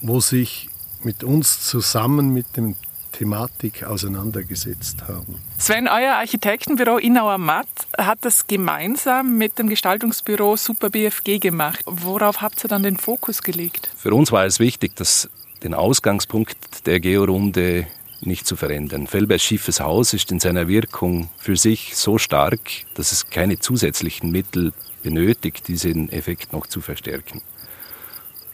wo 0.00 0.20
sich 0.20 0.68
mit 1.02 1.24
uns 1.24 1.66
zusammen 1.66 2.32
mit 2.32 2.56
dem 2.56 2.76
Thematik 3.10 3.82
auseinandergesetzt 3.82 5.08
haben. 5.08 5.42
Sven, 5.58 5.88
euer 5.88 6.14
Architektenbüro 6.14 6.98
Inauer 6.98 7.38
Matt 7.38 7.66
hat 7.98 8.18
das 8.20 8.46
gemeinsam 8.46 9.36
mit 9.36 9.58
dem 9.58 9.68
Gestaltungsbüro 9.68 10.56
Super 10.56 10.90
BFG 10.90 11.38
gemacht. 11.40 11.80
Worauf 11.86 12.40
habt 12.40 12.64
ihr 12.64 12.68
dann 12.68 12.84
den 12.84 12.98
Fokus 12.98 13.42
gelegt? 13.42 13.88
Für 13.96 14.14
uns 14.14 14.30
war 14.30 14.44
es 14.44 14.60
wichtig, 14.60 14.94
dass 14.94 15.28
den 15.64 15.74
Ausgangspunkt 15.74 16.86
der 16.86 17.00
Georunde 17.00 17.88
nicht 18.20 18.46
zu 18.46 18.54
verändern. 18.54 19.08
Fellbergs 19.08 19.42
schiefes 19.42 19.80
Haus 19.80 20.12
ist 20.12 20.30
in 20.30 20.38
seiner 20.38 20.68
Wirkung 20.68 21.30
für 21.36 21.56
sich 21.56 21.96
so 21.96 22.18
stark, 22.18 22.60
dass 22.94 23.10
es 23.10 23.28
keine 23.28 23.58
zusätzlichen 23.58 24.30
Mittel 24.30 24.72
benötigt, 25.02 25.68
diesen 25.68 26.10
Effekt 26.10 26.52
noch 26.52 26.66
zu 26.66 26.80
verstärken. 26.80 27.42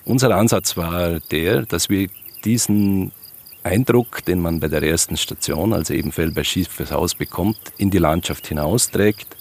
Unser 0.05 0.35
Ansatz 0.35 0.77
war 0.77 1.21
der, 1.31 1.63
dass 1.63 1.89
wir 1.89 2.09
diesen 2.45 3.13
Eindruck, 3.63 4.25
den 4.25 4.41
man 4.41 4.59
bei 4.59 4.69
der 4.69 4.83
ersten 4.83 5.17
Station, 5.17 5.73
also 5.73 5.95
eben 5.95 6.11
Fellberg 6.11 6.47
Schiffes 6.47 6.91
Haus, 6.91 7.15
bekommt, 7.15 7.59
in 7.79 7.91
die 7.91 7.99
Landschaft 7.99 8.49
hinausträgt, 8.49 9.37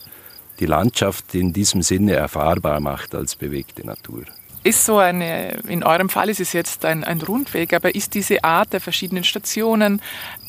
die 0.60 0.68
Landschaft 0.68 1.34
in 1.34 1.53
diesem 1.53 1.82
Sinne 1.82 2.13
erfahrbar 2.13 2.80
macht 2.80 3.15
als 3.15 3.36
bewegte 3.36 3.86
Natur. 3.86 4.24
Ist 4.63 4.86
so 4.86 5.00
eine, 5.00 5.60
in 5.68 5.84
eurem 5.84 6.08
Fall 6.08 6.30
ist 6.30 6.39
es 6.39 6.53
jetzt 6.53 6.86
ein, 6.86 7.03
ein 7.03 7.20
Rundweg, 7.20 7.74
aber 7.74 7.96
ist 7.96 8.13
diese 8.13 8.44
Art 8.44 8.74
der 8.74 8.80
verschiedenen 8.80 9.24
Stationen, 9.24 10.03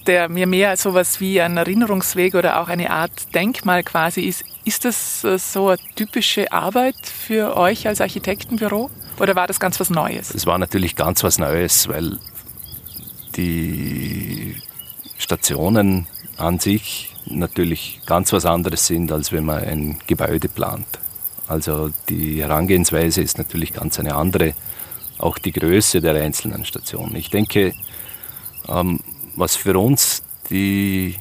der 0.06 0.28
mir 0.28 0.46
mehr 0.46 0.76
sowas 0.76 1.18
wie 1.18 1.40
ein 1.40 1.56
Erinnerungsweg 1.56 2.34
oder 2.34 2.60
auch 2.60 2.68
eine 2.68 2.90
Art 2.90 3.34
Denkmal 3.34 3.82
quasi 3.82 4.20
ist, 4.20 4.44
ist 4.66 4.84
das 4.84 5.24
äh, 5.24 5.38
so 5.38 5.68
eine 5.68 5.78
typische 5.94 6.52
Arbeit 6.52 6.96
für 7.06 7.56
euch 7.56 7.88
als 7.88 8.02
Architektenbüro? 8.02 8.90
Oder 9.22 9.36
war 9.36 9.46
das 9.46 9.60
ganz 9.60 9.78
was 9.78 9.88
Neues? 9.88 10.34
Es 10.34 10.46
war 10.46 10.58
natürlich 10.58 10.96
ganz 10.96 11.22
was 11.22 11.38
Neues, 11.38 11.86
weil 11.86 12.18
die 13.36 14.56
Stationen 15.16 16.08
an 16.38 16.58
sich 16.58 17.14
natürlich 17.26 18.00
ganz 18.04 18.32
was 18.32 18.44
anderes 18.44 18.84
sind, 18.88 19.12
als 19.12 19.30
wenn 19.30 19.44
man 19.44 19.62
ein 19.62 20.00
Gebäude 20.08 20.48
plant. 20.48 20.86
Also 21.46 21.90
die 22.08 22.42
Herangehensweise 22.42 23.22
ist 23.22 23.38
natürlich 23.38 23.72
ganz 23.72 24.00
eine 24.00 24.16
andere, 24.16 24.54
auch 25.18 25.38
die 25.38 25.52
Größe 25.52 26.00
der 26.00 26.16
einzelnen 26.16 26.64
Stationen. 26.64 27.14
Ich 27.14 27.30
denke, 27.30 27.74
ähm, 28.66 28.98
was 29.36 29.54
für 29.54 29.78
uns 29.78 30.24
die, 30.50 31.14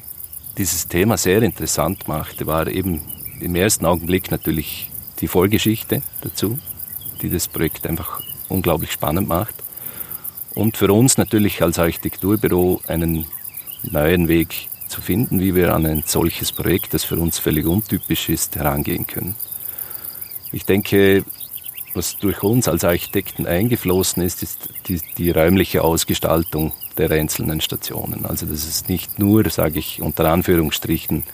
dieses 0.58 0.88
Thema 0.88 1.16
sehr 1.16 1.40
interessant 1.44 2.08
machte, 2.08 2.48
war 2.48 2.66
eben 2.66 3.00
im 3.38 3.54
ersten 3.54 3.86
Augenblick 3.86 4.32
natürlich 4.32 4.90
die 5.20 5.28
Vorgeschichte 5.28 6.02
dazu, 6.22 6.58
die 7.22 7.30
das 7.30 7.48
Projekt 7.48 7.86
einfach 7.86 8.20
unglaublich 8.48 8.92
spannend 8.92 9.28
macht. 9.28 9.54
Und 10.54 10.76
für 10.76 10.92
uns 10.92 11.16
natürlich 11.16 11.62
als 11.62 11.78
Architekturbüro 11.78 12.82
einen 12.86 13.26
neuen 13.82 14.28
Weg 14.28 14.68
zu 14.88 15.00
finden, 15.00 15.40
wie 15.40 15.54
wir 15.54 15.74
an 15.74 15.86
ein 15.86 16.02
solches 16.06 16.52
Projekt, 16.52 16.92
das 16.92 17.04
für 17.04 17.16
uns 17.16 17.38
völlig 17.38 17.66
untypisch 17.66 18.28
ist, 18.28 18.56
herangehen 18.56 19.06
können. 19.06 19.34
Ich 20.52 20.66
denke, 20.66 21.24
was 21.94 22.16
durch 22.18 22.42
uns 22.42 22.68
als 22.68 22.84
Architekten 22.84 23.46
eingeflossen 23.46 24.22
ist, 24.22 24.42
ist 24.42 24.68
die, 24.86 25.00
die, 25.16 25.30
räumliche 25.30 25.82
Ausgestaltung 25.82 26.72
der 26.98 27.10
einzelnen 27.10 27.60
Stationen. 27.60 28.26
Also 28.26 28.46
dass 28.46 28.66
es 28.66 28.88
nicht 28.88 29.18
nur, 29.18 29.48
sage 29.48 29.78
ich 29.78 30.02
unter 30.02 30.30
Anführungsstrichen, 30.30 31.24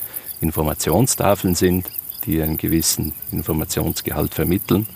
Informationstafeln 0.40 1.56
sind, 1.56 1.90
die 2.24 2.40
einen 2.40 2.58
gewissen 2.58 3.12
Informationsgehalt 3.32 4.34
vermitteln, 4.34 4.86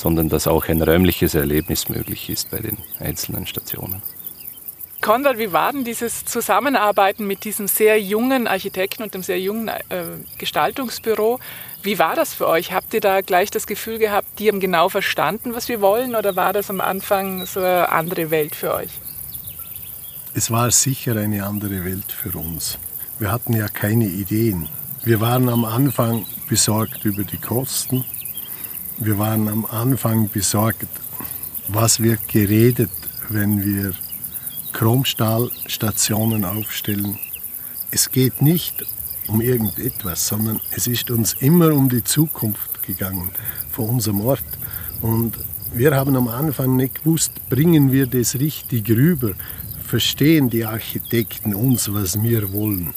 sondern 0.00 0.30
dass 0.30 0.46
auch 0.46 0.66
ein 0.68 0.80
räumliches 0.80 1.34
Erlebnis 1.34 1.90
möglich 1.90 2.30
ist 2.30 2.50
bei 2.50 2.58
den 2.58 2.78
einzelnen 2.98 3.46
Stationen. 3.46 4.00
Konrad, 5.02 5.38
wie 5.38 5.52
war 5.52 5.72
denn 5.72 5.84
dieses 5.84 6.24
Zusammenarbeiten 6.24 7.26
mit 7.26 7.44
diesem 7.44 7.68
sehr 7.68 8.00
jungen 8.00 8.46
Architekten 8.46 9.02
und 9.02 9.12
dem 9.14 9.22
sehr 9.22 9.40
jungen 9.40 9.68
äh, 9.68 10.04
Gestaltungsbüro? 10.38 11.38
Wie 11.82 11.98
war 11.98 12.14
das 12.14 12.34
für 12.34 12.46
euch? 12.48 12.72
Habt 12.72 12.94
ihr 12.94 13.00
da 13.00 13.20
gleich 13.20 13.50
das 13.50 13.66
Gefühl 13.66 13.98
gehabt, 13.98 14.26
die 14.38 14.48
haben 14.48 14.60
genau 14.60 14.88
verstanden, 14.88 15.54
was 15.54 15.68
wir 15.68 15.80
wollen, 15.80 16.14
oder 16.14 16.36
war 16.36 16.52
das 16.52 16.70
am 16.70 16.80
Anfang 16.80 17.44
so 17.46 17.60
eine 17.60 17.90
andere 17.90 18.30
Welt 18.30 18.54
für 18.54 18.74
euch? 18.74 18.90
Es 20.34 20.50
war 20.50 20.70
sicher 20.70 21.16
eine 21.16 21.44
andere 21.44 21.84
Welt 21.84 22.12
für 22.12 22.38
uns. 22.38 22.78
Wir 23.18 23.30
hatten 23.30 23.54
ja 23.54 23.68
keine 23.68 24.06
Ideen. 24.06 24.68
Wir 25.04 25.20
waren 25.20 25.48
am 25.48 25.64
Anfang 25.64 26.24
besorgt 26.48 27.04
über 27.04 27.24
die 27.24 27.38
Kosten. 27.38 28.04
Wir 29.02 29.18
waren 29.18 29.48
am 29.48 29.64
Anfang 29.64 30.28
besorgt, 30.28 30.86
was 31.68 32.00
wird 32.00 32.28
geredet, 32.28 32.90
wenn 33.30 33.64
wir 33.64 33.94
Chromstahlstationen 34.74 36.44
aufstellen. 36.44 37.18
Es 37.90 38.10
geht 38.10 38.42
nicht 38.42 38.84
um 39.26 39.40
irgendetwas, 39.40 40.26
sondern 40.26 40.60
es 40.72 40.86
ist 40.86 41.10
uns 41.10 41.32
immer 41.40 41.72
um 41.72 41.88
die 41.88 42.04
Zukunft 42.04 42.82
gegangen 42.82 43.30
von 43.70 43.88
unserem 43.88 44.20
Ort. 44.20 44.44
Und 45.00 45.32
wir 45.72 45.96
haben 45.96 46.14
am 46.14 46.28
Anfang 46.28 46.76
nicht 46.76 47.02
gewusst, 47.02 47.32
bringen 47.48 47.92
wir 47.92 48.06
das 48.06 48.34
richtig 48.34 48.90
rüber, 48.90 49.32
verstehen 49.82 50.50
die 50.50 50.66
Architekten 50.66 51.54
uns, 51.54 51.90
was 51.90 52.22
wir 52.22 52.52
wollen. 52.52 52.92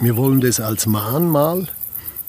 Wir 0.00 0.16
wollen 0.16 0.40
das 0.40 0.58
als 0.58 0.86
Mahnmal, 0.86 1.68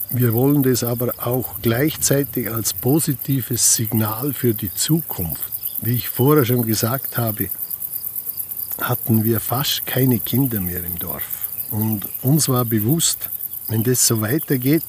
wir 0.10 0.34
wollen 0.34 0.64
das 0.64 0.84
aber 0.84 1.14
auch 1.18 1.62
gleichzeitig 1.62 2.50
als 2.52 2.74
positives 2.74 3.76
Signal 3.76 4.34
für 4.34 4.54
die 4.54 4.74
Zukunft. 4.74 5.52
Wie 5.82 5.96
ich 5.96 6.10
vorher 6.10 6.46
schon 6.46 6.66
gesagt 6.66 7.18
habe, 7.18 7.50
hatten 8.82 9.24
wir 9.24 9.40
fast 9.40 9.86
keine 9.86 10.20
Kinder 10.20 10.62
mehr 10.62 10.84
im 10.84 10.98
Dorf. 10.98 11.50
Und 11.72 12.08
uns 12.22 12.48
war 12.48 12.64
bewusst, 12.64 13.30
wenn 13.68 13.84
das 13.84 14.08
so 14.08 14.22
weitergeht, 14.22 14.84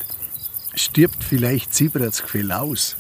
stirbt 0.75 1.25
vielleicht 1.25 1.75
Sibratsquell 1.75 2.53
aus. 2.53 2.97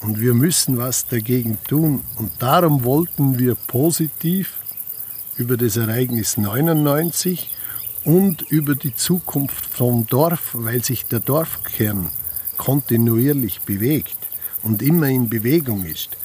Und 0.00 0.20
wir 0.20 0.32
müssen 0.32 0.78
was 0.78 1.06
dagegen 1.06 1.58
tun. 1.68 2.02
Und 2.16 2.30
darum 2.38 2.84
wollten 2.84 3.38
wir 3.38 3.56
positiv 3.56 4.54
über 5.36 5.56
das 5.56 5.76
Ereignis 5.76 6.36
99 6.38 7.50
und 8.04 8.42
über 8.42 8.74
die 8.74 8.94
Zukunft 8.94 9.66
vom 9.66 10.06
Dorf, 10.06 10.50
weil 10.52 10.84
sich 10.84 11.06
der 11.06 11.20
Dorfkern 11.20 12.10
kontinuierlich 12.56 13.60
bewegt 13.62 14.16
und 14.62 14.82
immer 14.82 15.08
in 15.08 15.28
Bewegung 15.28 15.84
ist. 15.84 16.16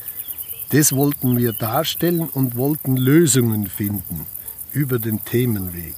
Das 0.69 0.93
wollten 0.93 1.37
wir 1.37 1.53
darstellen 1.53 2.27
und 2.29 2.55
wollten 2.55 2.97
Lösungen 2.97 3.67
finden 3.67 4.25
über 4.71 4.97
den 4.97 5.23
Themenweg. 5.23 5.95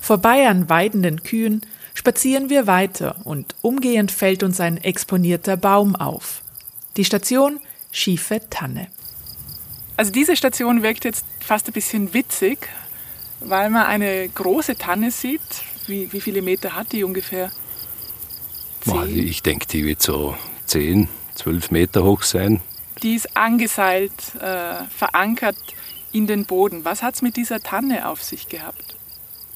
Vorbei 0.00 0.48
an 0.48 0.68
weidenden 0.68 1.22
Kühen 1.22 1.60
spazieren 1.92 2.48
wir 2.48 2.66
weiter 2.66 3.16
und 3.24 3.54
umgehend 3.62 4.10
fällt 4.10 4.42
uns 4.42 4.60
ein 4.60 4.78
exponierter 4.78 5.56
Baum 5.56 5.96
auf. 5.96 6.42
Die 6.96 7.04
Station 7.04 7.60
Schiefe 7.90 8.40
Tanne. 8.50 8.88
Also 9.96 10.12
diese 10.12 10.36
Station 10.36 10.82
wirkt 10.82 11.04
jetzt 11.04 11.24
fast 11.40 11.66
ein 11.68 11.72
bisschen 11.72 12.12
witzig, 12.12 12.68
weil 13.40 13.70
man 13.70 13.86
eine 13.86 14.28
große 14.28 14.76
Tanne 14.76 15.10
sieht. 15.10 15.40
Wie, 15.86 16.12
wie 16.12 16.20
viele 16.20 16.42
Meter 16.42 16.74
hat 16.74 16.92
die 16.92 17.04
ungefähr? 17.04 17.50
Zehn? 18.80 19.18
Ich 19.18 19.42
denke, 19.42 19.66
die 19.66 19.84
wird 19.84 20.02
so 20.02 20.36
10, 20.66 21.08
12 21.34 21.70
Meter 21.70 22.04
hoch 22.04 22.22
sein. 22.22 22.60
Die 23.02 23.14
ist 23.14 23.36
angeseilt, 23.36 24.12
äh, 24.40 24.84
verankert 24.96 25.56
in 26.12 26.26
den 26.26 26.46
Boden. 26.46 26.84
Was 26.84 27.02
hat 27.02 27.14
es 27.14 27.22
mit 27.22 27.36
dieser 27.36 27.60
Tanne 27.60 28.08
auf 28.08 28.22
sich 28.22 28.48
gehabt? 28.48 28.96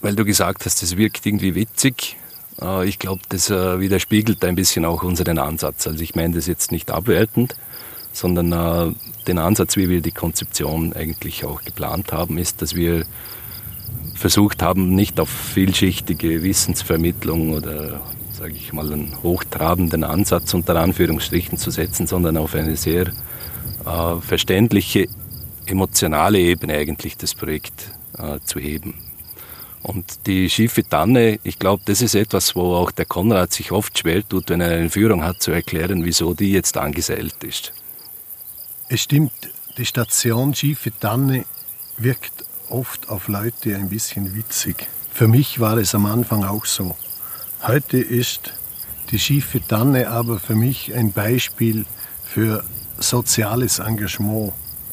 Weil 0.01 0.15
du 0.15 0.25
gesagt 0.25 0.65
hast, 0.67 0.83
das 0.83 0.97
wirkt 0.97 1.25
irgendwie 1.25 1.55
witzig. 1.55 2.17
Äh, 2.61 2.87
ich 2.87 2.99
glaube, 2.99 3.23
das 3.29 3.51
äh, 3.51 3.81
widerspiegelt 3.81 4.45
ein 4.45 4.55
bisschen 4.55 4.85
auch 4.85 5.03
unseren 5.03 5.39
Ansatz. 5.39 5.87
Also 5.87 6.03
ich 6.03 6.15
meine 6.15 6.35
das 6.35 6.47
jetzt 6.47 6.73
nicht 6.73 6.91
abwertend, 6.91 7.55
sondern 8.13 8.53
äh, 8.53 8.95
den 9.27 9.39
Ansatz, 9.39 9.77
wie 9.77 9.89
wir 9.89 10.01
die 10.01 10.13
Konzeption 10.13 10.93
eigentlich 10.93 11.45
auch 11.45 11.63
geplant 11.63 12.13
haben, 12.13 12.39
ist, 12.39 12.63
dass 12.63 12.75
wir 12.75 13.05
versucht 14.21 14.63
haben, 14.63 14.95
nicht 14.95 15.19
auf 15.19 15.31
vielschichtige 15.31 16.43
Wissensvermittlung 16.43 17.55
oder, 17.55 18.01
sage 18.31 18.53
ich 18.53 18.73
mal, 18.75 18.93
einen 18.93 19.17
hochtrabenden 19.23 20.05
Ansatz 20.05 20.53
unter 20.53 20.77
Anführungsstrichen 20.77 21.57
zu 21.57 21.71
setzen, 21.71 22.07
sondern 22.07 22.37
auf 22.37 22.55
eine 22.55 22.77
sehr 22.77 23.07
äh, 23.87 24.21
verständliche, 24.21 25.09
emotionale 25.65 26.39
Ebene 26.39 26.75
eigentlich 26.75 27.17
das 27.17 27.35
Projekt 27.35 27.93
äh, 28.19 28.41
zu 28.45 28.61
heben. 28.61 28.95
Und 29.83 30.27
die 30.27 30.51
schiefe 30.51 30.87
Tanne, 30.87 31.41
ich 31.43 31.59
glaube, 31.59 31.83
das 31.87 32.03
ist 32.03 32.15
etwas, 32.15 32.55
wo 32.55 32.75
auch 32.75 32.91
der 32.91 33.07
Konrad 33.07 33.55
sich 33.55 33.73
oft 33.73 33.99
schwer 33.99 34.29
tut, 34.29 34.51
wenn 34.51 34.61
er 34.61 34.77
eine 34.77 34.91
Führung 34.91 35.25
hat, 35.25 35.41
zu 35.41 35.51
erklären, 35.51 36.05
wieso 36.05 36.35
die 36.35 36.53
jetzt 36.53 36.77
angeseilt 36.77 37.43
ist. 37.43 37.73
Es 38.91 39.01
stimmt, 39.01 39.33
die 39.79 39.87
Station 39.87 40.55
Schiefe 40.55 40.93
Tanne 41.01 41.47
wirkt 41.97 42.40
oft 42.71 43.09
auf 43.09 43.29
Leute 43.29 43.77
ein 43.77 43.89
bisschen 43.89 44.35
witzig. 44.35 44.87
Für 45.13 45.29
mich 45.29 45.61
war 45.61 45.77
es 45.77 45.95
am 45.95 46.07
Anfang 46.07 46.45
auch 46.45 46.65
so. 46.65 46.97
Heute 47.63 47.99
ist 47.99 48.53
die 49.11 49.19
schiefe 49.19 49.61
Tanne 49.67 50.09
aber 50.09 50.39
für 50.39 50.55
mich 50.55 50.95
ein 50.95 51.13
Beispiel 51.13 51.85
für 52.25 52.65
soziales 52.99 53.81
Engagement. 53.81 54.53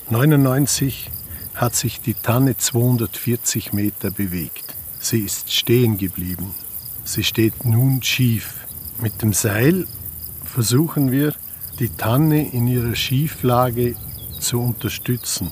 99 0.10 1.12
hat 1.56 1.76
sich 1.76 2.02
die 2.02 2.14
Tanne 2.14 2.58
240 2.58 3.74
Meter 3.74 4.12
bewegt. 4.12 4.76
Sie 5.00 5.20
ist 5.20 5.54
stehen 5.54 5.98
geblieben. 5.98 6.54
Sie 7.04 7.24
steht 7.24 7.66
nun 7.66 8.02
schief. 8.04 8.66
Mit 9.00 9.22
dem 9.22 9.34
Seil 9.34 9.86
versuchen 10.44 11.12
wir, 11.12 11.34
die 11.80 11.90
Tanne 11.90 12.52
in 12.52 12.68
ihrer 12.68 12.96
Schieflage 12.96 13.96
zu 14.40 14.60
unterstützen. 14.60 15.52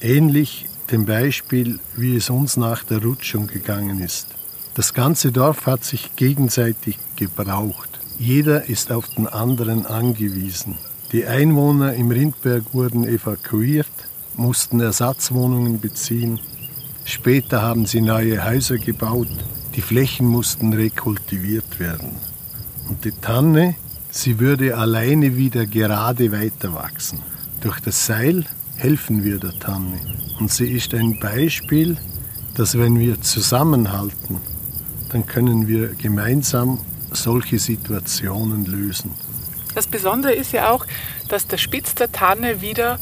Ähnlich 0.00 0.66
dem 0.90 1.06
Beispiel, 1.06 1.78
wie 1.96 2.16
es 2.16 2.30
uns 2.30 2.56
nach 2.56 2.84
der 2.84 3.02
Rutschung 3.02 3.46
gegangen 3.46 4.00
ist. 4.00 4.26
Das 4.74 4.94
ganze 4.94 5.32
Dorf 5.32 5.66
hat 5.66 5.84
sich 5.84 6.16
gegenseitig 6.16 6.98
gebraucht. 7.16 8.00
Jeder 8.18 8.68
ist 8.68 8.90
auf 8.90 9.08
den 9.08 9.26
anderen 9.26 9.86
angewiesen. 9.86 10.76
Die 11.12 11.26
Einwohner 11.26 11.92
im 11.94 12.10
Rindberg 12.10 12.72
wurden 12.72 13.04
evakuiert, 13.04 13.86
mussten 14.34 14.80
Ersatzwohnungen 14.80 15.78
beziehen. 15.80 16.40
Später 17.04 17.60
haben 17.60 17.84
sie 17.84 18.00
neue 18.00 18.44
Häuser 18.44 18.78
gebaut. 18.78 19.28
Die 19.74 19.82
Flächen 19.82 20.26
mussten 20.26 20.72
rekultiviert 20.72 21.78
werden. 21.78 22.12
Und 22.88 23.04
die 23.04 23.12
Tanne, 23.12 23.74
sie 24.10 24.38
würde 24.38 24.76
alleine 24.76 25.36
wieder 25.36 25.66
gerade 25.66 26.32
weiter 26.32 26.74
wachsen. 26.74 27.18
Durch 27.60 27.80
das 27.80 28.06
Seil 28.06 28.44
helfen 28.82 29.22
wir 29.22 29.38
der 29.38 29.56
Tanne. 29.60 29.96
Und 30.40 30.50
sie 30.50 30.66
ist 30.66 30.92
ein 30.92 31.20
Beispiel, 31.20 31.96
dass 32.56 32.76
wenn 32.76 32.98
wir 32.98 33.20
zusammenhalten, 33.20 34.40
dann 35.10 35.24
können 35.24 35.68
wir 35.68 35.94
gemeinsam 35.94 36.78
solche 37.12 37.60
Situationen 37.60 38.66
lösen. 38.66 39.12
Das 39.76 39.86
Besondere 39.86 40.34
ist 40.34 40.52
ja 40.52 40.70
auch, 40.70 40.84
dass 41.28 41.46
der 41.46 41.58
Spitz 41.58 41.94
der 41.94 42.10
Tanne 42.10 42.60
wieder 42.60 42.98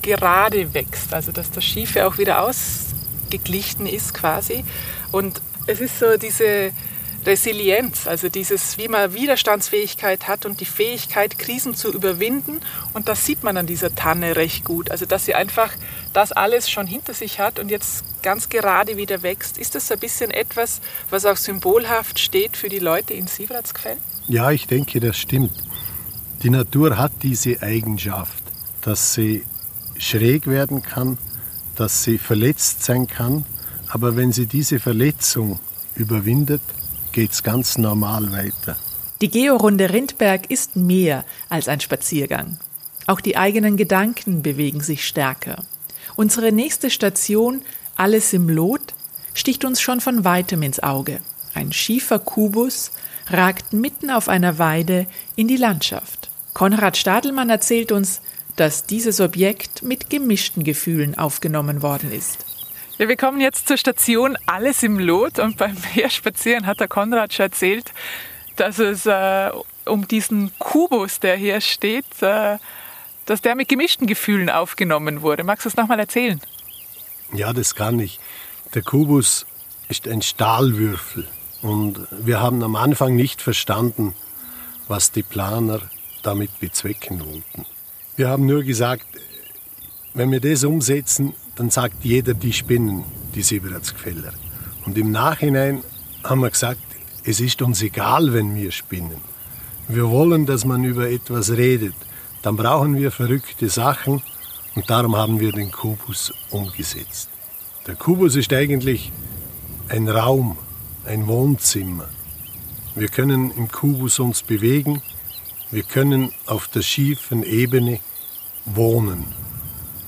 gerade 0.00 0.72
wächst, 0.72 1.12
also 1.12 1.32
dass 1.32 1.50
das 1.50 1.64
Schiefe 1.64 2.06
auch 2.06 2.16
wieder 2.16 2.42
ausgeglichen 2.42 3.86
ist 3.86 4.14
quasi. 4.14 4.64
Und 5.12 5.42
es 5.66 5.80
ist 5.80 5.98
so 5.98 6.16
diese 6.16 6.72
Resilienz, 7.26 8.06
also 8.06 8.28
dieses, 8.28 8.78
wie 8.78 8.88
man 8.88 9.12
Widerstandsfähigkeit 9.12 10.26
hat 10.26 10.46
und 10.46 10.60
die 10.60 10.64
Fähigkeit, 10.64 11.38
Krisen 11.38 11.74
zu 11.74 11.92
überwinden. 11.92 12.60
Und 12.94 13.08
das 13.08 13.26
sieht 13.26 13.42
man 13.42 13.56
an 13.56 13.66
dieser 13.66 13.94
Tanne 13.94 14.36
recht 14.36 14.64
gut. 14.64 14.90
Also, 14.90 15.06
dass 15.06 15.26
sie 15.26 15.34
einfach 15.34 15.72
das 16.12 16.32
alles 16.32 16.70
schon 16.70 16.86
hinter 16.86 17.14
sich 17.14 17.38
hat 17.38 17.58
und 17.58 17.70
jetzt 17.70 18.04
ganz 18.22 18.48
gerade 18.48 18.96
wieder 18.96 19.22
wächst. 19.22 19.58
Ist 19.58 19.74
das 19.74 19.88
so 19.88 19.94
ein 19.94 20.00
bisschen 20.00 20.30
etwas, 20.30 20.80
was 21.10 21.26
auch 21.26 21.36
symbolhaft 21.36 22.18
steht 22.18 22.56
für 22.56 22.68
die 22.68 22.78
Leute 22.78 23.14
in 23.14 23.26
Siebratsquell? 23.26 23.96
Ja, 24.28 24.50
ich 24.50 24.66
denke, 24.66 25.00
das 25.00 25.16
stimmt. 25.16 25.52
Die 26.42 26.50
Natur 26.50 26.96
hat 26.96 27.12
diese 27.22 27.60
Eigenschaft, 27.62 28.42
dass 28.80 29.12
sie 29.12 29.44
schräg 29.98 30.46
werden 30.46 30.82
kann, 30.82 31.18
dass 31.76 32.04
sie 32.04 32.16
verletzt 32.16 32.82
sein 32.82 33.06
kann, 33.06 33.44
aber 33.88 34.16
wenn 34.16 34.32
sie 34.32 34.46
diese 34.46 34.78
Verletzung 34.78 35.58
überwindet, 35.94 36.62
geht 37.12 37.32
es 37.32 37.42
ganz 37.42 37.78
normal 37.78 38.32
weiter. 38.32 38.76
Die 39.20 39.30
Georunde 39.30 39.90
Rindberg 39.90 40.50
ist 40.50 40.76
mehr 40.76 41.24
als 41.48 41.68
ein 41.68 41.80
Spaziergang. 41.80 42.58
Auch 43.06 43.20
die 43.20 43.36
eigenen 43.36 43.76
Gedanken 43.76 44.42
bewegen 44.42 44.80
sich 44.80 45.06
stärker. 45.06 45.64
Unsere 46.16 46.52
nächste 46.52 46.90
Station, 46.90 47.62
Alles 47.96 48.32
im 48.32 48.48
Lot, 48.48 48.94
sticht 49.34 49.64
uns 49.64 49.80
schon 49.80 50.00
von 50.00 50.24
weitem 50.24 50.62
ins 50.62 50.82
Auge. 50.82 51.20
Ein 51.54 51.72
schiefer 51.72 52.18
Kubus 52.18 52.92
ragt 53.28 53.72
mitten 53.72 54.10
auf 54.10 54.28
einer 54.28 54.58
Weide 54.58 55.06
in 55.36 55.48
die 55.48 55.56
Landschaft. 55.56 56.30
Konrad 56.54 56.96
Stadelmann 56.96 57.50
erzählt 57.50 57.92
uns, 57.92 58.20
dass 58.56 58.86
dieses 58.86 59.20
Objekt 59.20 59.82
mit 59.82 60.10
gemischten 60.10 60.64
Gefühlen 60.64 61.16
aufgenommen 61.16 61.82
worden 61.82 62.12
ist. 62.12 62.44
Ja, 63.00 63.08
wir 63.08 63.16
kommen 63.16 63.40
jetzt 63.40 63.66
zur 63.66 63.78
Station 63.78 64.36
Alles 64.44 64.82
im 64.82 64.98
Lot 64.98 65.38
und 65.38 65.56
beim 65.56 65.74
Meerspazieren 65.94 66.66
hat 66.66 66.80
der 66.80 66.88
Konrad 66.88 67.32
schon 67.32 67.44
erzählt, 67.44 67.94
dass 68.56 68.78
es 68.78 69.06
äh, 69.06 69.50
um 69.86 70.06
diesen 70.06 70.52
Kubus, 70.58 71.18
der 71.18 71.34
hier 71.34 71.62
steht, 71.62 72.04
äh, 72.20 72.58
dass 73.24 73.40
der 73.40 73.54
mit 73.54 73.70
gemischten 73.70 74.06
Gefühlen 74.06 74.50
aufgenommen 74.50 75.22
wurde. 75.22 75.44
Magst 75.44 75.64
du 75.64 75.70
es 75.70 75.76
nochmal 75.78 75.98
erzählen? 75.98 76.42
Ja, 77.32 77.54
das 77.54 77.74
kann 77.74 77.98
ich. 78.00 78.20
Der 78.74 78.82
Kubus 78.82 79.46
ist 79.88 80.06
ein 80.06 80.20
Stahlwürfel 80.20 81.26
und 81.62 82.06
wir 82.10 82.42
haben 82.42 82.62
am 82.62 82.76
Anfang 82.76 83.16
nicht 83.16 83.40
verstanden, 83.40 84.14
was 84.88 85.10
die 85.10 85.22
Planer 85.22 85.80
damit 86.22 86.60
bezwecken 86.60 87.20
wollten. 87.20 87.64
Wir 88.16 88.28
haben 88.28 88.44
nur 88.44 88.62
gesagt, 88.62 89.06
wenn 90.12 90.30
wir 90.30 90.40
das 90.40 90.64
umsetzen, 90.64 91.32
dann 91.60 91.68
sagt 91.68 92.06
jeder, 92.06 92.32
die 92.32 92.54
spinnen, 92.54 93.04
die 93.34 93.42
Siebratsgfeller. 93.42 94.32
Und 94.86 94.96
im 94.96 95.10
Nachhinein 95.10 95.82
haben 96.24 96.40
wir 96.40 96.48
gesagt, 96.48 96.80
es 97.22 97.38
ist 97.38 97.60
uns 97.60 97.82
egal, 97.82 98.32
wenn 98.32 98.54
wir 98.54 98.70
spinnen. 98.72 99.20
Wir 99.86 100.08
wollen, 100.08 100.46
dass 100.46 100.64
man 100.64 100.84
über 100.84 101.10
etwas 101.10 101.50
redet. 101.50 101.92
Dann 102.40 102.56
brauchen 102.56 102.96
wir 102.96 103.10
verrückte 103.10 103.68
Sachen 103.68 104.22
und 104.74 104.88
darum 104.88 105.16
haben 105.16 105.38
wir 105.38 105.52
den 105.52 105.70
Kubus 105.70 106.32
umgesetzt. 106.48 107.28
Der 107.86 107.94
Kubus 107.94 108.36
ist 108.36 108.54
eigentlich 108.54 109.12
ein 109.90 110.08
Raum, 110.08 110.56
ein 111.04 111.26
Wohnzimmer. 111.26 112.08
Wir 112.94 113.08
können 113.08 113.50
im 113.50 113.70
Kubus 113.70 114.18
uns 114.18 114.42
bewegen, 114.42 115.02
wir 115.70 115.82
können 115.82 116.32
auf 116.46 116.68
der 116.68 116.80
schiefen 116.80 117.42
Ebene 117.42 117.98
wohnen. 118.64 119.26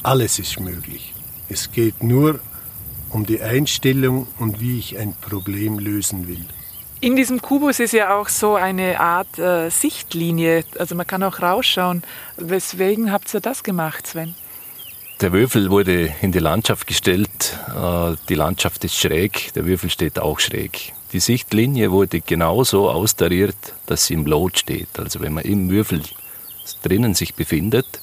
Alles 0.03 0.38
ist 0.38 0.59
möglich. 0.59 1.12
Es 1.53 1.71
geht 1.71 2.03
nur 2.03 2.41
um 3.11 3.27
die 3.27 3.43
Einstellung 3.43 4.27
und 4.38 4.61
wie 4.61 4.79
ich 4.79 4.97
ein 4.97 5.12
Problem 5.21 5.79
lösen 5.79 6.27
will. 6.27 6.47
In 7.03 7.15
diesem 7.15 7.43
Kubus 7.43 7.79
ist 7.79 7.93
ja 7.93 8.17
auch 8.17 8.29
so 8.29 8.55
eine 8.55 9.01
Art 9.01 9.38
äh, 9.38 9.69
Sichtlinie, 9.69 10.65
also 10.79 10.95
man 10.95 11.07
kann 11.07 11.23
auch 11.23 11.43
rausschauen. 11.43 12.05
Weswegen 12.38 13.12
habt 13.12 13.35
ihr 13.35 13.41
das 13.41 13.65
gemacht, 13.65 14.07
Sven? 14.07 14.35
Der 15.21 15.33
Würfel 15.33 15.71
wurde 15.71 16.15
in 16.23 16.33
die 16.33 16.38
Landschaft 16.38 16.87
gestellt. 16.87 17.59
Äh, 17.77 18.17
die 18.31 18.35
Landschaft 18.35 18.83
ist 18.85 18.97
schräg, 18.97 19.53
der 19.53 19.67
Würfel 19.67 19.91
steht 19.91 20.19
auch 20.19 20.41
schräg. 20.41 20.95
Die 21.12 21.21
Sichtlinie 21.21 21.91
wurde 21.91 22.23
genauso 22.23 22.88
austariert, 22.88 23.75
dass 23.85 24.07
sie 24.07 24.15
im 24.15 24.25
Lot 24.25 24.59
steht. 24.59 24.99
Also 24.99 25.21
wenn 25.21 25.35
man 25.35 25.45
im 25.45 25.69
Würfel 25.69 26.01
drinnen 26.83 27.12
sich 27.12 27.35
befindet, 27.35 28.01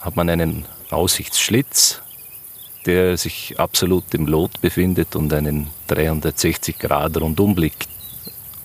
hat 0.00 0.16
man 0.16 0.28
einen 0.28 0.64
Aussichtsschlitz 0.90 2.02
der 2.86 3.16
sich 3.16 3.58
absolut 3.58 4.14
im 4.14 4.26
Lot 4.26 4.60
befindet 4.60 5.16
und 5.16 5.32
einen 5.32 5.68
360 5.88 6.78
Grad 6.78 7.16
Rundumblick 7.16 7.74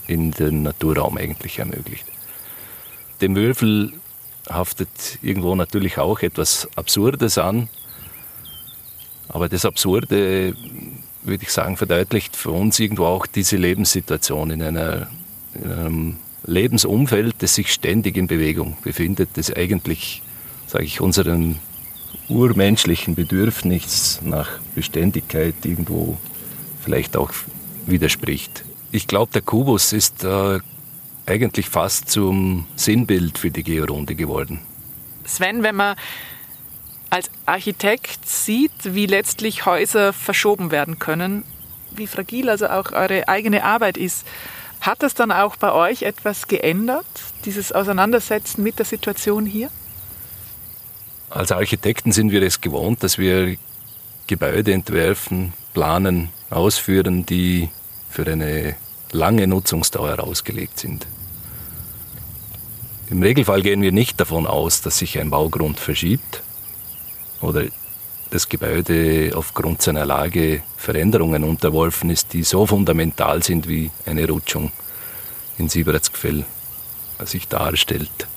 in 0.07 0.31
den 0.31 0.63
Naturraum 0.63 1.17
eigentlich 1.17 1.59
ermöglicht. 1.59 2.05
Dem 3.21 3.35
Würfel 3.35 3.93
haftet 4.49 5.19
irgendwo 5.21 5.55
natürlich 5.55 5.97
auch 5.97 6.19
etwas 6.21 6.67
Absurdes 6.75 7.37
an, 7.37 7.69
aber 9.29 9.49
das 9.49 9.65
Absurde, 9.65 10.55
würde 11.23 11.43
ich 11.43 11.49
sagen, 11.49 11.77
verdeutlicht 11.77 12.35
für 12.35 12.51
uns 12.51 12.79
irgendwo 12.79 13.05
auch 13.05 13.25
diese 13.25 13.57
Lebenssituation 13.57 14.51
in, 14.51 14.61
einer, 14.61 15.07
in 15.55 15.71
einem 15.71 16.17
Lebensumfeld, 16.45 17.35
das 17.39 17.55
sich 17.55 17.71
ständig 17.71 18.17
in 18.17 18.27
Bewegung 18.27 18.77
befindet, 18.83 19.29
das 19.35 19.51
eigentlich, 19.51 20.21
sage 20.67 20.83
ich, 20.83 20.99
unseren 20.99 21.59
urmenschlichen 22.29 23.15
Bedürfnis 23.15 24.19
nach 24.23 24.49
Beständigkeit 24.75 25.55
irgendwo 25.63 26.17
vielleicht 26.81 27.15
auch 27.15 27.31
widerspricht. 27.85 28.63
Ich 28.91 29.07
glaube, 29.07 29.31
der 29.31 29.41
Kubus 29.41 29.93
ist 29.93 30.23
äh, 30.23 30.59
eigentlich 31.25 31.69
fast 31.69 32.09
zum 32.09 32.67
Sinnbild 32.75 33.37
für 33.37 33.51
die 33.51 33.63
Georunde 33.63 34.15
geworden. 34.15 34.59
Sven, 35.25 35.63
wenn 35.63 35.75
man 35.75 35.95
als 37.09 37.29
Architekt 37.45 38.27
sieht, 38.27 38.71
wie 38.83 39.05
letztlich 39.05 39.65
Häuser 39.65 40.13
verschoben 40.13 40.71
werden 40.71 40.99
können, 40.99 41.43
wie 41.95 42.07
fragil 42.07 42.49
also 42.49 42.67
auch 42.67 42.91
eure 42.91 43.27
eigene 43.27 43.63
Arbeit 43.63 43.97
ist, 43.97 44.25
hat 44.81 45.01
das 45.03 45.13
dann 45.13 45.31
auch 45.31 45.55
bei 45.55 45.71
euch 45.71 46.01
etwas 46.01 46.47
geändert, 46.47 47.05
dieses 47.45 47.71
Auseinandersetzen 47.71 48.63
mit 48.63 48.79
der 48.79 48.85
Situation 48.85 49.45
hier? 49.45 49.69
Als 51.33 51.51
Architekten 51.51 52.11
sind 52.11 52.31
wir 52.31 52.43
es 52.43 52.61
gewohnt, 52.61 53.01
dass 53.01 53.17
wir 53.17 53.57
Gebäude 54.27 54.71
entwerfen, 54.71 55.53
planen, 55.73 56.29
ausführen, 56.51 57.25
die 57.25 57.69
für 58.11 58.27
eine 58.27 58.75
lange 59.11 59.47
Nutzungsdauer 59.47 60.19
ausgelegt 60.19 60.79
sind. 60.79 61.07
Im 63.09 63.23
Regelfall 63.23 63.63
gehen 63.63 63.81
wir 63.81 63.91
nicht 63.91 64.19
davon 64.19 64.45
aus, 64.45 64.83
dass 64.83 64.99
sich 64.99 65.17
ein 65.17 65.31
Baugrund 65.31 65.79
verschiebt 65.79 66.43
oder 67.41 67.63
das 68.29 68.47
Gebäude 68.47 69.31
aufgrund 69.35 69.81
seiner 69.81 70.05
Lage 70.05 70.61
Veränderungen 70.77 71.43
unterworfen 71.43 72.11
ist, 72.11 72.33
die 72.33 72.43
so 72.43 72.67
fundamental 72.67 73.41
sind 73.41 73.67
wie 73.67 73.89
eine 74.05 74.27
Rutschung 74.27 74.71
in 75.57 75.67
Siebertsgfell 75.67 76.45
sich 77.25 77.47
darstellt. 77.47 78.27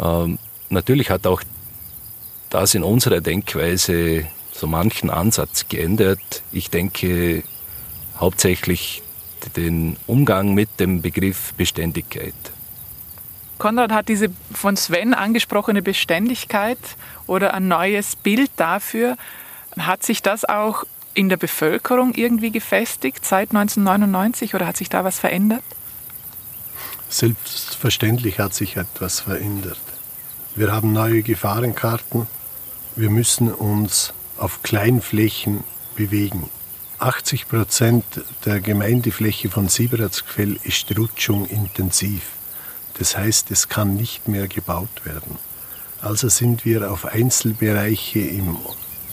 Ähm, 0.00 0.38
natürlich 0.70 1.10
hat 1.10 1.26
auch 1.26 1.42
das 2.52 2.74
in 2.74 2.82
unserer 2.82 3.20
Denkweise 3.20 4.26
so 4.52 4.66
manchen 4.66 5.10
Ansatz 5.10 5.68
geändert. 5.68 6.42
Ich 6.52 6.70
denke 6.70 7.42
hauptsächlich 8.18 9.02
den 9.56 9.96
Umgang 10.06 10.54
mit 10.54 10.78
dem 10.78 11.02
Begriff 11.02 11.54
Beständigkeit. 11.54 12.34
Konrad 13.58 13.90
hat 13.92 14.08
diese 14.08 14.28
von 14.52 14.76
Sven 14.76 15.14
angesprochene 15.14 15.82
Beständigkeit 15.82 16.78
oder 17.26 17.54
ein 17.54 17.68
neues 17.68 18.16
Bild 18.16 18.50
dafür. 18.56 19.16
Hat 19.78 20.02
sich 20.02 20.20
das 20.20 20.44
auch 20.44 20.84
in 21.14 21.28
der 21.28 21.36
Bevölkerung 21.38 22.14
irgendwie 22.14 22.50
gefestigt 22.50 23.24
seit 23.24 23.50
1999 23.50 24.54
oder 24.54 24.66
hat 24.66 24.76
sich 24.76 24.88
da 24.88 25.04
was 25.04 25.18
verändert? 25.18 25.62
Selbstverständlich 27.08 28.38
hat 28.38 28.54
sich 28.54 28.76
etwas 28.76 29.20
verändert. 29.20 29.80
Wir 30.54 30.70
haben 30.72 30.92
neue 30.92 31.22
Gefahrenkarten. 31.22 32.26
Wir 32.94 33.08
müssen 33.08 33.50
uns 33.50 34.12
auf 34.36 34.62
Kleinflächen 34.62 35.64
bewegen. 35.96 36.50
80 36.98 37.48
Prozent 37.48 38.04
der 38.44 38.60
Gemeindefläche 38.60 39.48
von 39.48 39.68
Sieberatzquell 39.68 40.58
ist 40.62 40.94
Rutschung 40.98 41.46
intensiv. 41.46 42.22
Das 42.98 43.16
heißt, 43.16 43.50
es 43.50 43.70
kann 43.70 43.96
nicht 43.96 44.28
mehr 44.28 44.46
gebaut 44.46 45.04
werden. 45.04 45.38
Also 46.02 46.28
sind 46.28 46.66
wir 46.66 46.92
auf 46.92 47.06
Einzelbereiche 47.06 48.20
im 48.20 48.58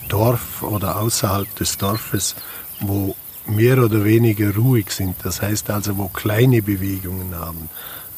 Dorf 0.09 0.61
oder 0.61 0.99
außerhalb 0.99 1.55
des 1.55 1.77
Dorfes, 1.77 2.35
wo 2.81 3.15
mehr 3.45 3.81
oder 3.81 4.03
weniger 4.03 4.53
ruhig 4.55 4.91
sind, 4.91 5.15
das 5.23 5.41
heißt 5.41 5.69
also, 5.69 5.97
wo 5.97 6.09
kleine 6.09 6.61
Bewegungen 6.61 7.33
haben, 7.33 7.69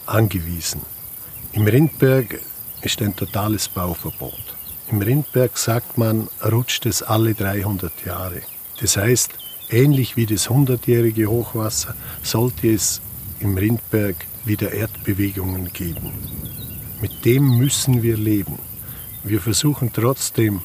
angewiesen. 0.08 0.82
Im 1.52 1.67
Rindberg 1.67 2.39
ist 2.82 3.00
ein 3.02 3.15
totales 3.15 3.67
Bauverbot. 3.67 4.51
Im 4.92 5.02
Rindberg 5.02 5.58
sagt 5.58 5.98
man, 5.98 6.28
rutscht 6.44 6.86
es 6.86 7.02
alle 7.02 7.34
300 7.34 8.06
Jahre. 8.06 8.42
Das 8.82 8.98
heißt, 8.98 9.32
ähnlich 9.70 10.18
wie 10.18 10.26
das 10.26 10.50
100-jährige 10.50 11.28
Hochwasser 11.28 11.96
sollte 12.24 12.74
es 12.74 13.00
im 13.40 13.58
Rindberg 13.58 14.18
wieder 14.44 14.74
Erdbewegungen 14.74 15.72
geben. 15.72 16.12
Mit 17.02 17.24
dem 17.24 17.58
müssen 17.58 18.04
wir 18.04 18.18
leben. 18.18 18.60
Wir 19.24 19.40
versuchen 19.40 19.94
trotzdem, 19.94 20.60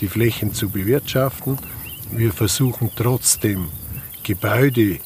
die 0.00 0.08
Flächen 0.08 0.54
zu 0.54 0.70
bewirtschaften. 0.70 1.58
Wir 2.10 2.32
versuchen 2.32 2.90
trotzdem, 2.96 3.68
Gebäude, 4.22 5.00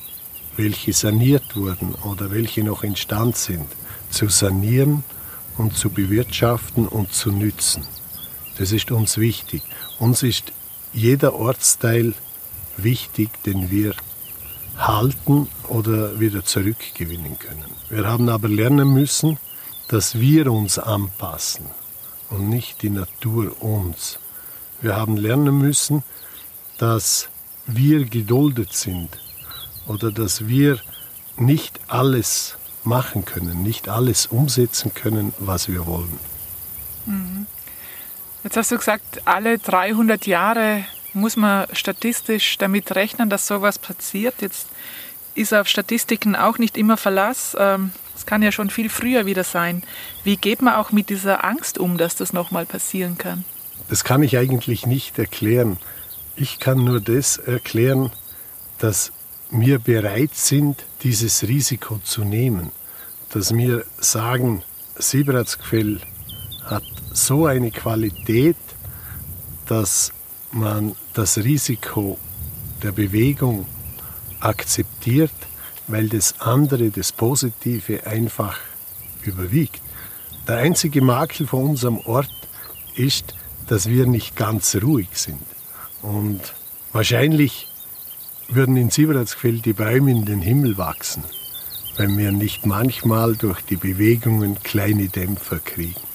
welche 0.57 0.93
saniert 0.93 1.57
wurden 1.57 1.95
oder 2.05 2.31
welche 2.31 2.63
noch 2.63 2.85
in 2.85 2.95
sind, 2.95 3.67
zu 4.11 4.29
sanieren 4.29 5.03
und 5.59 5.77
zu 5.77 5.91
bewirtschaften 5.91 6.87
und 6.87 7.13
zu 7.13 7.33
nützen. 7.33 7.83
Das 8.61 8.73
ist 8.73 8.91
uns 8.91 9.17
wichtig. 9.17 9.63
Uns 9.99 10.23
ist 10.23 10.53
jeder 10.93 11.33
Ortsteil 11.33 12.13
wichtig, 12.77 13.31
den 13.45 13.71
wir 13.71 13.95
halten 14.77 15.49
oder 15.69 16.21
wieder 16.21 16.45
zurückgewinnen 16.45 17.39
können. 17.39 17.65
Wir 17.89 18.07
haben 18.07 18.29
aber 18.29 18.49
lernen 18.49 18.93
müssen, 18.93 19.39
dass 19.89 20.21
wir 20.21 20.53
uns 20.53 20.79
anpassen 20.79 21.65
und 22.29 22.51
nicht 22.51 22.83
die 22.83 22.91
Natur 22.91 23.63
uns. 23.63 24.19
Wir 24.83 24.95
haben 24.95 25.17
lernen 25.17 25.57
müssen, 25.57 26.03
dass 26.77 27.31
wir 27.67 28.05
geduldet 28.05 28.75
sind 28.75 29.09
oder 29.87 30.13
dass 30.13 30.49
wir 30.49 30.79
nicht 31.39 31.81
alles 31.89 32.57
machen 32.85 33.25
können, 33.25 33.63
nicht 33.63 33.89
alles 33.89 34.27
umsetzen 34.27 34.93
können, 34.93 35.33
was 35.39 35.67
wir 35.69 35.87
wollen. 35.87 36.19
Mhm. 37.07 37.47
Jetzt 38.43 38.57
hast 38.57 38.73
du 38.73 38.79
gesagt, 38.79 39.23
alle 39.27 39.59
300 39.59 40.27
Jahre 40.27 40.85
muss 41.13 41.37
man 41.37 41.67
statistisch 41.73 42.57
damit 42.59 42.95
rechnen, 42.95 43.29
dass 43.29 43.47
sowas 43.47 43.79
passiert. 43.79 44.35
Jetzt 44.41 44.69
ist 45.35 45.53
auf 45.53 45.69
Statistiken 45.69 46.37
auch 46.37 46.59
nicht 46.59 46.79
immer 46.79 46.97
Verlass. 46.97 47.57
Ähm, 47.59 47.93
es 48.17 48.27
kann 48.27 48.43
ja 48.43 48.53
schon 48.53 48.71
viel 48.71 48.89
früher 48.89 49.27
wieder 49.27 49.45
sein. 49.45 49.83
Wie 50.25 50.37
geht 50.37 50.63
man 50.63 50.75
auch 50.75 50.93
mit 50.93 51.11
dieser 51.11 51.45
Angst 51.45 51.79
um, 51.79 51.99
dass 51.99 52.17
das 52.17 52.33
nochmal 52.33 52.67
passieren 52.67 53.19
kann? 53.19 53.45
Das 53.89 54.05
kann 54.05 54.23
ich 54.23 54.39
eigentlich 54.39 54.87
nicht 54.87 55.19
erklären. 55.19 55.79
Ich 56.37 56.59
kann 56.59 56.85
nur 56.85 57.01
das 57.01 57.37
erklären, 57.37 58.13
dass 58.79 59.13
wir 59.51 59.79
bereit 59.79 60.35
sind, 60.35 60.85
dieses 61.03 61.47
Risiko 61.47 61.99
zu 61.99 62.25
nehmen. 62.25 62.73
Dass 63.31 63.55
wir 63.55 63.85
sagen, 63.99 64.63
Siebratsquell 64.97 66.01
hat 66.65 66.85
so 67.13 67.47
eine 67.47 67.71
Qualität, 67.71 68.57
dass 69.67 70.13
man 70.53 70.95
das 71.15 71.39
Risiko 71.39 72.19
der 72.83 72.93
Bewegung 72.93 73.67
akzeptiert, 74.41 75.33
weil 75.87 76.09
das 76.09 76.41
andere, 76.41 76.91
das 76.91 77.13
Positive 77.13 78.07
einfach 78.07 78.59
überwiegt. 79.23 79.81
Der 80.49 80.59
einzige 80.59 81.03
Makel 81.03 81.47
von 81.47 81.71
unserem 81.71 81.99
Ort 81.99 82.31
ist, 82.97 83.35
dass 83.69 83.89
wir 83.89 84.07
nicht 84.07 84.35
ganz 84.37 84.77
ruhig 84.77 85.09
sind. 85.13 85.43
Und 86.03 86.41
wahrscheinlich 86.93 87.69
würden 88.49 88.77
in 88.77 88.91
Siebertsquell 88.91 89.61
die 89.61 89.75
Bäume 89.75 90.11
in 90.11 90.25
den 90.25 90.41
Himmel 90.41 90.77
wachsen, 90.79 91.23
wenn 91.97 92.17
wir 92.19 92.33
nicht 92.33 92.67
manchmal 92.67 93.37
durch 93.37 93.61
die 93.61 93.77
Bewegungen 93.77 94.61
kleine 94.63 95.09
Dämpfer 95.09 95.59
kriegen. 95.59 96.10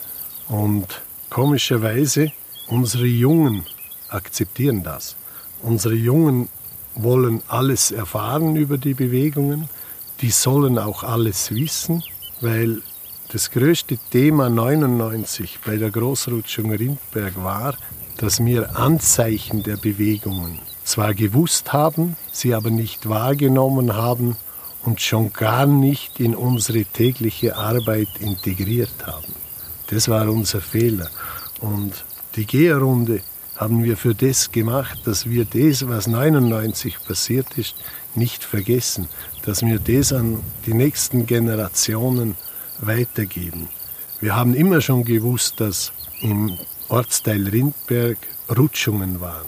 Und 0.48 1.02
komischerweise, 1.30 2.32
unsere 2.68 3.08
Jungen 3.08 3.66
akzeptieren 4.10 4.84
das. 4.84 5.16
Unsere 5.62 5.96
Jungen 5.96 6.50
wollen 6.96 7.42
alles 7.48 7.92
erfahren 7.92 8.56
über 8.56 8.78
die 8.78 8.94
Bewegungen, 8.94 9.70
die 10.22 10.30
sollen 10.30 10.78
auch 10.78 11.04
alles 11.04 11.52
wissen, 11.52 12.04
weil 12.42 12.82
das 13.32 13.52
größte 13.52 13.98
Thema 14.12 14.50
99 14.50 15.60
bei 15.66 15.78
der 15.78 15.92
Großrutschung 15.92 16.72
Rindberg 16.72 17.44
war, 17.44 17.76
dass 18.18 18.44
wir 18.44 18.78
Anzeichen 18.78 19.64
der 19.64 19.78
Bewegungen 19.78 20.60
zwar 20.84 21.14
gewusst 21.14 21.74
haben, 21.74 22.16
sie 22.32 22.54
aber 22.54 22.70
nicht 22.70 23.10
wahrgenommen 23.10 23.96
haben 23.96 24.38
und 24.86 25.02
schon 25.02 25.34
gar 25.34 25.66
nicht 25.66 26.20
in 26.20 26.36
unsere 26.36 26.86
tägliche 26.86 27.58
Arbeit 27.58 28.08
integriert 28.20 29.06
haben. 29.06 29.45
Das 29.88 30.10
war 30.10 30.30
unser 30.30 30.62
Fehler. 30.62 31.10
Und 31.62 31.94
die 32.36 32.46
Geherrunde 32.46 33.22
haben 33.56 33.84
wir 33.84 33.96
für 33.98 34.14
das 34.14 34.52
gemacht, 34.52 35.00
dass 35.06 35.30
wir 35.30 35.46
das, 35.46 35.88
was 35.88 36.08
99 36.08 36.98
passiert 37.06 37.58
ist, 37.58 37.76
nicht 38.16 38.44
vergessen, 38.44 39.08
dass 39.46 39.62
wir 39.62 39.80
das 39.80 40.12
an 40.12 40.40
die 40.66 40.74
nächsten 40.74 41.26
Generationen 41.26 42.36
weitergeben. 42.80 43.70
Wir 44.20 44.36
haben 44.36 44.54
immer 44.54 44.82
schon 44.82 45.04
gewusst, 45.04 45.60
dass 45.60 45.92
im 46.22 46.58
Ortsteil 46.90 47.48
Rindberg 47.48 48.18
Rutschungen 48.56 49.22
waren. 49.22 49.48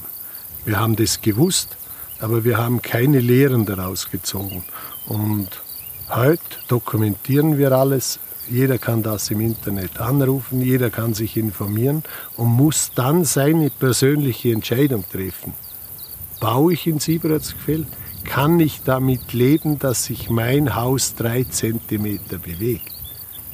Wir 0.65 0.80
haben 0.80 0.95
das 0.95 1.21
gewusst, 1.21 1.78
aber 2.19 2.43
wir 2.43 2.58
haben 2.58 2.82
keine 2.82 3.19
Lehren 3.19 3.65
daraus 3.65 4.10
gezogen. 4.10 4.63
Und 5.08 5.50
heute 6.10 6.41
dokumentieren 6.67 7.58
wir 7.58 7.72
alles. 7.72 8.20
Jeder 8.50 8.78
kann 8.78 9.04
das 9.04 9.30
im 9.30 9.41
Internet 9.41 10.00
anrufen, 10.00 10.62
jeder 10.62 10.89
kann 10.89 11.13
sich 11.13 11.36
informieren 11.36 12.04
und 12.38 12.48
muss 12.48 12.91
dann 12.96 13.26
seine 13.26 13.70
persönliche 13.70 14.52
Entscheidung 14.54 15.04
treffen. 15.12 15.54
Baue 16.39 16.74
ich 16.74 16.88
in 16.88 17.00
Sieberatzgefell? 17.00 17.86
Kann 18.24 18.60
ich 18.60 18.84
damit 18.84 19.34
leben, 19.34 19.80
dass 19.80 20.06
sich 20.06 20.30
mein 20.30 20.76
Haus 20.76 21.15
drei 21.15 21.43
Zentimeter 21.43 22.38
bewegt? 22.38 22.91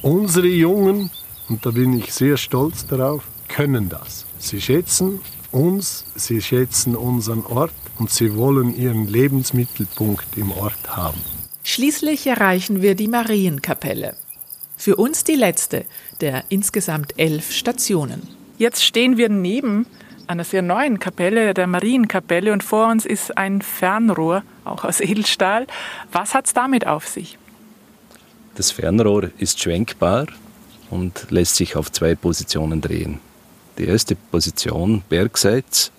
Unsere 0.02 0.48
Jungen, 0.48 1.10
und 1.48 1.64
da 1.64 1.70
bin 1.70 1.98
ich 1.98 2.12
sehr 2.12 2.36
stolz 2.36 2.86
darauf, 2.86 3.24
können 3.48 3.88
das. 3.88 4.26
Sie 4.38 4.60
schätzen 4.60 5.20
uns, 5.50 6.04
sie 6.14 6.42
schätzen 6.42 6.96
unseren 6.96 7.46
Ort 7.46 7.72
und 7.98 8.10
sie 8.10 8.34
wollen 8.36 8.76
ihren 8.76 9.06
Lebensmittelpunkt 9.06 10.36
im 10.36 10.52
Ort 10.52 10.88
haben. 10.88 11.33
Schließlich 11.66 12.26
erreichen 12.26 12.82
wir 12.82 12.94
die 12.94 13.08
Marienkapelle. 13.08 14.14
Für 14.76 14.96
uns 14.96 15.24
die 15.24 15.34
letzte 15.34 15.86
der 16.20 16.44
insgesamt 16.50 17.18
elf 17.18 17.52
Stationen. 17.52 18.28
Jetzt 18.58 18.84
stehen 18.84 19.16
wir 19.16 19.30
neben 19.30 19.86
einer 20.26 20.44
sehr 20.44 20.60
neuen 20.60 20.98
Kapelle, 20.98 21.54
der 21.54 21.66
Marienkapelle, 21.66 22.52
und 22.52 22.62
vor 22.62 22.88
uns 22.88 23.06
ist 23.06 23.36
ein 23.38 23.62
Fernrohr, 23.62 24.42
auch 24.66 24.84
aus 24.84 25.00
Edelstahl. 25.00 25.66
Was 26.12 26.34
hat 26.34 26.46
es 26.46 26.52
damit 26.52 26.86
auf 26.86 27.08
sich? 27.08 27.38
Das 28.56 28.70
Fernrohr 28.70 29.30
ist 29.38 29.58
schwenkbar 29.58 30.26
und 30.90 31.26
lässt 31.30 31.56
sich 31.56 31.76
auf 31.76 31.90
zwei 31.90 32.14
Positionen 32.14 32.82
drehen. 32.82 33.20
Die 33.78 33.86
erste 33.86 34.16
Position 34.16 35.02
bergseits 35.08 35.92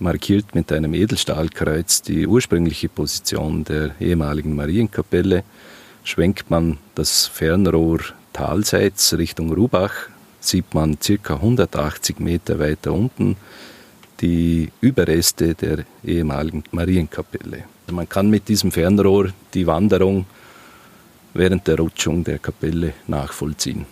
markiert 0.00 0.54
mit 0.54 0.72
einem 0.72 0.94
Edelstahlkreuz 0.94 2.02
die 2.02 2.26
ursprüngliche 2.26 2.88
Position 2.88 3.64
der 3.64 3.94
ehemaligen 4.00 4.54
Marienkapelle. 4.54 5.44
Schwenkt 6.04 6.50
man 6.50 6.78
das 6.94 7.26
Fernrohr 7.26 8.00
talseits 8.32 9.16
Richtung 9.18 9.52
Rubach, 9.52 10.08
sieht 10.40 10.72
man 10.74 10.98
ca. 10.98 11.34
180 11.34 12.20
Meter 12.20 12.58
weiter 12.58 12.92
unten 12.92 13.36
die 14.20 14.70
Überreste 14.80 15.54
der 15.54 15.84
ehemaligen 16.04 16.64
Marienkapelle. 16.72 17.64
Man 17.90 18.08
kann 18.08 18.30
mit 18.30 18.48
diesem 18.48 18.72
Fernrohr 18.72 19.30
die 19.54 19.66
Wanderung 19.66 20.26
während 21.34 21.66
der 21.66 21.78
Rutschung 21.78 22.24
der 22.24 22.38
Kapelle 22.38 22.94
nachvollziehen. 23.06 23.86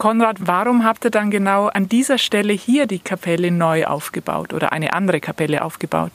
Konrad, 0.00 0.38
warum 0.46 0.82
habt 0.82 1.04
ihr 1.04 1.10
dann 1.10 1.30
genau 1.30 1.66
an 1.66 1.86
dieser 1.86 2.16
Stelle 2.16 2.54
hier 2.54 2.86
die 2.86 3.00
Kapelle 3.00 3.50
neu 3.50 3.84
aufgebaut 3.84 4.54
oder 4.54 4.72
eine 4.72 4.94
andere 4.94 5.20
Kapelle 5.20 5.62
aufgebaut? 5.62 6.12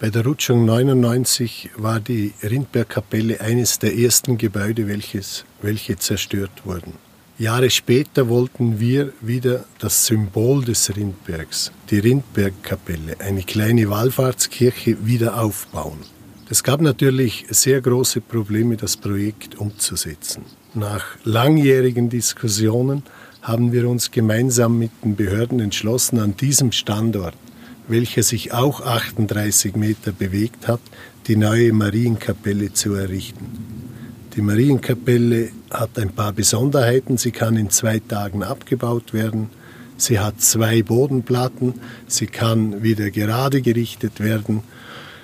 Bei 0.00 0.10
der 0.10 0.24
Rutschung 0.24 0.64
99 0.64 1.70
war 1.76 2.00
die 2.00 2.32
Rindbergkapelle 2.42 3.40
eines 3.40 3.78
der 3.78 3.96
ersten 3.96 4.36
Gebäude, 4.36 4.88
welches, 4.88 5.44
welche 5.62 5.96
zerstört 5.96 6.64
wurden. 6.64 6.94
Jahre 7.38 7.70
später 7.70 8.28
wollten 8.28 8.80
wir 8.80 9.12
wieder 9.20 9.64
das 9.78 10.04
Symbol 10.06 10.64
des 10.64 10.96
Rindbergs, 10.96 11.70
die 11.88 12.00
Rindbergkapelle, 12.00 13.20
eine 13.20 13.44
kleine 13.44 13.88
Wallfahrtskirche, 13.90 15.06
wieder 15.06 15.40
aufbauen. 15.40 16.00
Es 16.50 16.64
gab 16.64 16.80
natürlich 16.80 17.46
sehr 17.48 17.80
große 17.80 18.20
Probleme, 18.22 18.76
das 18.76 18.96
Projekt 18.96 19.54
umzusetzen. 19.54 20.44
Nach 20.74 21.04
langjährigen 21.24 22.08
Diskussionen 22.08 23.02
haben 23.42 23.72
wir 23.72 23.86
uns 23.86 24.10
gemeinsam 24.10 24.78
mit 24.78 24.90
den 25.04 25.16
Behörden 25.16 25.60
entschlossen, 25.60 26.18
an 26.18 26.34
diesem 26.34 26.72
Standort, 26.72 27.34
welcher 27.88 28.22
sich 28.22 28.54
auch 28.54 28.80
38 28.80 29.76
Meter 29.76 30.12
bewegt 30.12 30.68
hat, 30.68 30.80
die 31.26 31.36
neue 31.36 31.74
Marienkapelle 31.74 32.72
zu 32.72 32.94
errichten. 32.94 33.46
Die 34.34 34.40
Marienkapelle 34.40 35.50
hat 35.70 35.98
ein 35.98 36.14
paar 36.14 36.32
Besonderheiten. 36.32 37.18
Sie 37.18 37.32
kann 37.32 37.58
in 37.58 37.68
zwei 37.68 37.98
Tagen 37.98 38.42
abgebaut 38.42 39.12
werden. 39.12 39.50
Sie 39.98 40.20
hat 40.20 40.40
zwei 40.40 40.82
Bodenplatten. 40.82 41.74
Sie 42.06 42.28
kann 42.28 42.82
wieder 42.82 43.10
gerade 43.10 43.60
gerichtet 43.60 44.20
werden. 44.20 44.62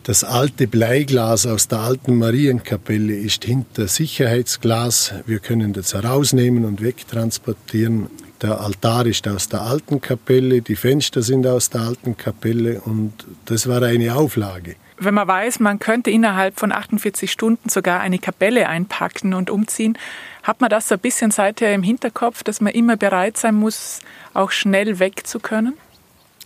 Das 0.08 0.24
alte 0.24 0.66
Bleiglas 0.66 1.44
aus 1.44 1.68
der 1.68 1.80
alten 1.80 2.16
Marienkapelle 2.16 3.14
ist 3.14 3.44
hinter 3.44 3.88
Sicherheitsglas. 3.88 5.12
Wir 5.26 5.38
können 5.38 5.74
das 5.74 5.92
herausnehmen 5.92 6.64
und 6.64 6.82
wegtransportieren. 6.82 8.08
Der 8.40 8.58
Altar 8.58 9.04
ist 9.04 9.28
aus 9.28 9.50
der 9.50 9.60
alten 9.60 10.00
Kapelle, 10.00 10.62
die 10.62 10.76
Fenster 10.76 11.20
sind 11.20 11.46
aus 11.46 11.68
der 11.68 11.82
alten 11.82 12.16
Kapelle 12.16 12.80
und 12.80 13.12
das 13.44 13.68
war 13.68 13.82
eine 13.82 14.14
Auflage. 14.14 14.76
Wenn 14.96 15.12
man 15.12 15.28
weiß, 15.28 15.60
man 15.60 15.78
könnte 15.78 16.10
innerhalb 16.10 16.58
von 16.58 16.72
48 16.72 17.30
Stunden 17.30 17.68
sogar 17.68 18.00
eine 18.00 18.18
Kapelle 18.18 18.66
einpacken 18.66 19.34
und 19.34 19.50
umziehen, 19.50 19.98
hat 20.42 20.62
man 20.62 20.70
das 20.70 20.88
so 20.88 20.94
ein 20.94 21.00
bisschen 21.00 21.32
seither 21.32 21.74
im 21.74 21.82
Hinterkopf, 21.82 22.42
dass 22.42 22.62
man 22.62 22.72
immer 22.72 22.96
bereit 22.96 23.36
sein 23.36 23.56
muss, 23.56 24.00
auch 24.32 24.52
schnell 24.52 25.00
weg 25.00 25.26
zu 25.26 25.38
können? 25.38 25.74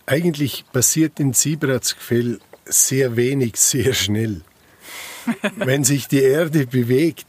Eigentlich 0.04 0.64
passiert 0.72 1.20
in 1.20 1.32
Siebratsgfell 1.32 2.40
sehr 2.72 3.16
wenig, 3.16 3.56
sehr 3.56 3.92
schnell. 3.94 4.42
Wenn 5.56 5.84
sich 5.84 6.08
die 6.08 6.22
Erde 6.22 6.66
bewegt, 6.66 7.26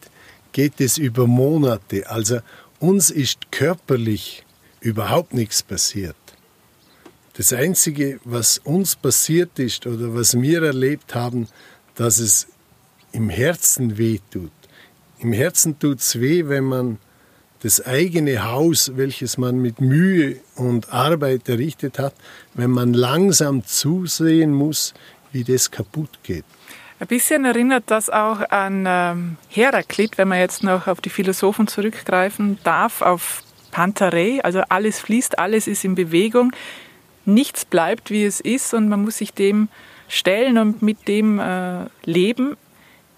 geht 0.52 0.80
es 0.80 0.98
über 0.98 1.28
Monate. 1.28 2.10
Also 2.10 2.40
uns 2.80 3.10
ist 3.10 3.52
körperlich 3.52 4.44
überhaupt 4.82 5.34
nichts 5.34 5.64
passiert. 5.64 6.16
Das 7.36 7.52
Einzige, 7.52 8.20
was 8.26 8.60
uns 8.60 8.96
passiert 8.96 9.58
ist 9.58 9.88
oder 9.88 10.14
was 10.14 10.40
wir 10.40 10.62
erlebt 10.62 11.16
haben, 11.16 11.48
dass 11.96 12.20
es 12.20 12.48
im 13.12 13.30
Herzen 13.30 13.98
weh 13.98 14.20
tut. 14.32 14.52
Im 15.20 15.34
Herzen 15.34 15.80
tut 15.80 16.00
es 16.00 16.20
weh, 16.20 16.48
wenn 16.48 16.66
man 16.66 16.98
das 17.64 17.84
eigene 17.86 18.44
Haus, 18.44 18.92
welches 18.98 19.38
man 19.38 19.60
mit 19.60 19.80
Mühe 19.80 20.42
und 20.56 20.92
Arbeit 20.92 21.48
errichtet 21.48 21.98
hat, 21.98 22.14
wenn 22.54 22.70
man 22.70 22.94
langsam 22.94 23.66
zusehen 23.66 24.52
muss, 24.52 24.94
wie 25.34 25.44
das 25.44 25.70
kaputt 25.70 26.20
geht. 26.24 26.46
Ein 27.00 27.08
bisschen 27.08 27.44
erinnert 27.44 27.84
das 27.88 28.10
auch 28.10 28.40
an 28.50 28.86
ähm, 28.88 29.38
Heraklit, 29.50 30.18
wenn 30.18 30.30
man 30.30 30.40
jetzt 30.40 30.64
noch 30.64 30.88
auf 30.88 31.02
die 31.02 31.10
Philosophen 31.10 31.68
zurückgreifen 31.68 32.60
darf, 32.64 33.02
auf 33.02 33.44
Pantarei, 33.72 34.40
also 34.44 34.62
alles 34.70 35.00
fließt, 35.02 35.38
alles 35.40 35.68
ist 35.68 35.84
in 35.84 35.96
Bewegung 35.96 36.54
nichts 37.26 37.66
bleibt, 37.66 38.12
wie 38.12 38.26
es 38.26 38.40
ist 38.40 38.74
und 38.74 38.90
man 38.90 39.02
muss 39.02 39.18
sich 39.18 39.34
dem 39.34 39.70
stellen 40.08 40.58
und 40.58 40.82
mit 40.82 41.08
dem 41.08 41.40
äh, 41.40 41.86
leben. 42.04 42.58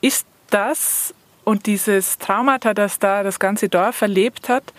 Ist 0.02 0.26
das 0.50 1.14
und 1.44 1.66
dieses 1.66 2.18
Traumata, 2.18 2.74
das 2.74 3.00
da 3.00 3.24
das 3.24 3.40
ganze 3.40 3.70
Dorf 3.70 4.02
erlebt 4.02 4.50
hat, 4.50 4.74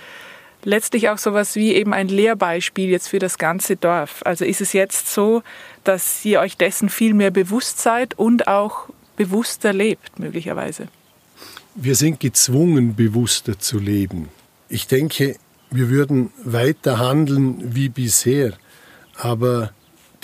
letztlich 0.66 1.08
auch 1.08 1.18
sowas 1.18 1.54
wie 1.54 1.72
eben 1.74 1.94
ein 1.94 2.08
Lehrbeispiel 2.08 2.90
jetzt 2.90 3.08
für 3.08 3.20
das 3.20 3.38
ganze 3.38 3.76
Dorf? 3.76 4.20
Also 4.24 4.44
ist 4.44 4.60
es 4.60 4.72
jetzt 4.72 5.08
so, 5.12 5.42
dass 5.84 6.24
ihr 6.24 6.40
euch 6.40 6.56
dessen 6.56 6.88
viel 6.88 7.14
mehr 7.14 7.30
bewusst 7.30 7.78
seid 7.78 8.18
und 8.18 8.48
auch 8.48 8.88
bewusster 9.16 9.72
lebt, 9.72 10.18
möglicherweise? 10.18 10.88
Wir 11.76 11.94
sind 11.94 12.20
gezwungen, 12.20 12.96
bewusster 12.96 13.58
zu 13.58 13.78
leben. 13.78 14.28
Ich 14.68 14.88
denke, 14.88 15.36
wir 15.70 15.88
würden 15.88 16.32
weiter 16.42 16.98
handeln 16.98 17.74
wie 17.74 17.88
bisher. 17.88 18.52
Aber 19.14 19.70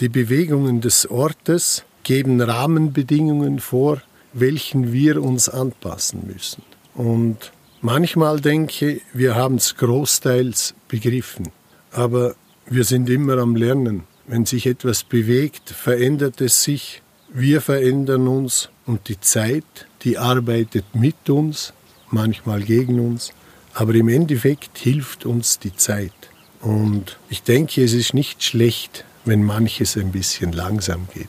die 0.00 0.08
Bewegungen 0.08 0.80
des 0.80 1.08
Ortes 1.08 1.84
geben 2.02 2.40
Rahmenbedingungen 2.40 3.60
vor, 3.60 4.02
welchen 4.32 4.92
wir 4.92 5.22
uns 5.22 5.48
anpassen 5.48 6.26
müssen. 6.26 6.62
Und 6.94 7.52
manchmal 7.82 8.40
denke 8.40 8.92
ich, 8.92 9.02
wir 9.12 9.34
haben 9.34 9.56
es 9.56 9.76
großteils 9.76 10.74
begriffen, 10.88 11.50
aber 11.90 12.34
wir 12.66 12.84
sind 12.84 13.10
immer 13.10 13.38
am 13.38 13.56
Lernen. 13.56 14.04
Wenn 14.26 14.46
sich 14.46 14.66
etwas 14.66 15.04
bewegt, 15.04 15.70
verändert 15.70 16.40
es 16.40 16.62
sich, 16.62 17.02
wir 17.28 17.60
verändern 17.60 18.28
uns 18.28 18.70
und 18.86 19.08
die 19.08 19.20
Zeit, 19.20 19.64
die 20.02 20.16
arbeitet 20.16 20.84
mit 20.94 21.28
uns, 21.28 21.72
manchmal 22.10 22.62
gegen 22.62 23.00
uns, 23.00 23.32
aber 23.74 23.94
im 23.94 24.08
Endeffekt 24.08 24.78
hilft 24.78 25.26
uns 25.26 25.58
die 25.58 25.74
Zeit. 25.74 26.12
Und 26.60 27.18
ich 27.28 27.42
denke, 27.42 27.82
es 27.82 27.92
ist 27.92 28.14
nicht 28.14 28.42
schlecht, 28.42 29.04
wenn 29.24 29.42
manches 29.42 29.96
ein 29.96 30.12
bisschen 30.12 30.52
langsam 30.52 31.08
geht. 31.12 31.28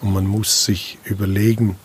Und 0.00 0.12
man 0.12 0.26
muss 0.26 0.64
sich 0.64 0.98
überlegen, 1.04 1.76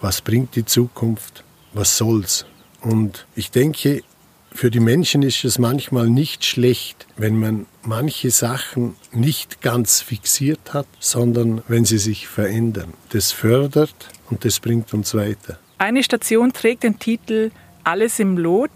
was 0.00 0.22
bringt 0.22 0.56
die 0.56 0.64
Zukunft, 0.64 1.44
was 1.74 1.98
soll's. 1.98 2.46
Und 2.86 3.26
ich 3.34 3.50
denke, 3.50 4.04
für 4.52 4.70
die 4.70 4.78
Menschen 4.78 5.22
ist 5.22 5.44
es 5.44 5.58
manchmal 5.58 6.08
nicht 6.08 6.44
schlecht, 6.44 7.08
wenn 7.16 7.36
man 7.36 7.66
manche 7.82 8.30
Sachen 8.30 8.94
nicht 9.10 9.60
ganz 9.60 10.02
fixiert 10.02 10.72
hat, 10.72 10.86
sondern 11.00 11.62
wenn 11.66 11.84
sie 11.84 11.98
sich 11.98 12.28
verändern. 12.28 12.92
Das 13.08 13.32
fördert 13.32 14.08
und 14.30 14.44
das 14.44 14.60
bringt 14.60 14.94
uns 14.94 15.14
weiter. 15.14 15.58
Eine 15.78 16.04
Station 16.04 16.52
trägt 16.52 16.84
den 16.84 17.00
Titel 17.00 17.50
Alles 17.82 18.20
im 18.20 18.38
Lot. 18.38 18.70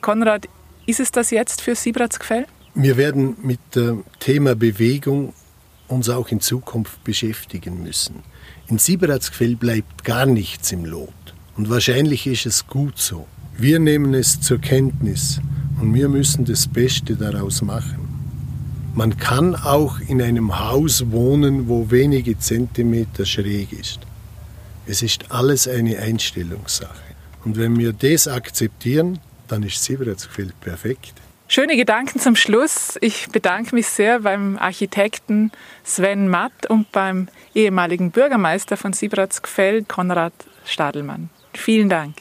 Konrad, 0.00 0.48
ist 0.86 0.98
es 0.98 1.12
das 1.12 1.30
jetzt 1.30 1.60
für 1.60 1.76
Siebratsgfell? 1.76 2.46
Wir 2.74 2.96
werden 2.96 3.36
mit 3.40 3.60
dem 3.76 4.02
Thema 4.18 4.56
Bewegung 4.56 5.32
uns 5.86 6.08
auch 6.08 6.28
in 6.30 6.40
Zukunft 6.40 7.04
beschäftigen 7.04 7.84
müssen. 7.84 8.24
In 8.66 8.78
Sieberatsquell 8.78 9.54
bleibt 9.54 10.02
gar 10.02 10.26
nichts 10.26 10.72
im 10.72 10.84
Lot. 10.84 11.14
Und 11.56 11.70
wahrscheinlich 11.70 12.26
ist 12.26 12.46
es 12.46 12.66
gut 12.66 12.98
so. 12.98 13.28
Wir 13.56 13.78
nehmen 13.78 14.14
es 14.14 14.40
zur 14.40 14.60
Kenntnis 14.60 15.40
und 15.80 15.94
wir 15.94 16.08
müssen 16.08 16.44
das 16.44 16.66
Beste 16.66 17.14
daraus 17.14 17.62
machen. 17.62 18.08
Man 18.94 19.16
kann 19.16 19.54
auch 19.54 20.00
in 20.00 20.20
einem 20.20 20.58
Haus 20.58 21.12
wohnen, 21.12 21.68
wo 21.68 21.90
wenige 21.90 22.36
Zentimeter 22.36 23.24
schräg 23.24 23.72
ist. 23.72 24.00
Es 24.86 25.02
ist 25.02 25.30
alles 25.30 25.68
eine 25.68 25.98
Einstellungssache. 25.98 27.14
Und 27.44 27.56
wenn 27.56 27.78
wir 27.78 27.92
das 27.92 28.26
akzeptieren, 28.26 29.20
dann 29.46 29.62
ist 29.62 29.82
Sieberatsquell 29.84 30.52
perfekt. 30.60 31.14
Schöne 31.46 31.76
Gedanken 31.76 32.18
zum 32.18 32.34
Schluss. 32.34 32.98
Ich 33.00 33.28
bedanke 33.28 33.76
mich 33.76 33.86
sehr 33.86 34.20
beim 34.20 34.58
Architekten 34.58 35.52
Sven 35.84 36.28
Matt 36.28 36.68
und 36.68 36.90
beim 36.90 37.28
ehemaligen 37.54 38.10
Bürgermeister 38.10 38.76
von 38.76 38.92
Siebratsgfeld, 38.92 39.88
Konrad 39.88 40.32
Stadelmann. 40.64 41.30
Vielen 41.52 41.88
Dank. 41.88 42.16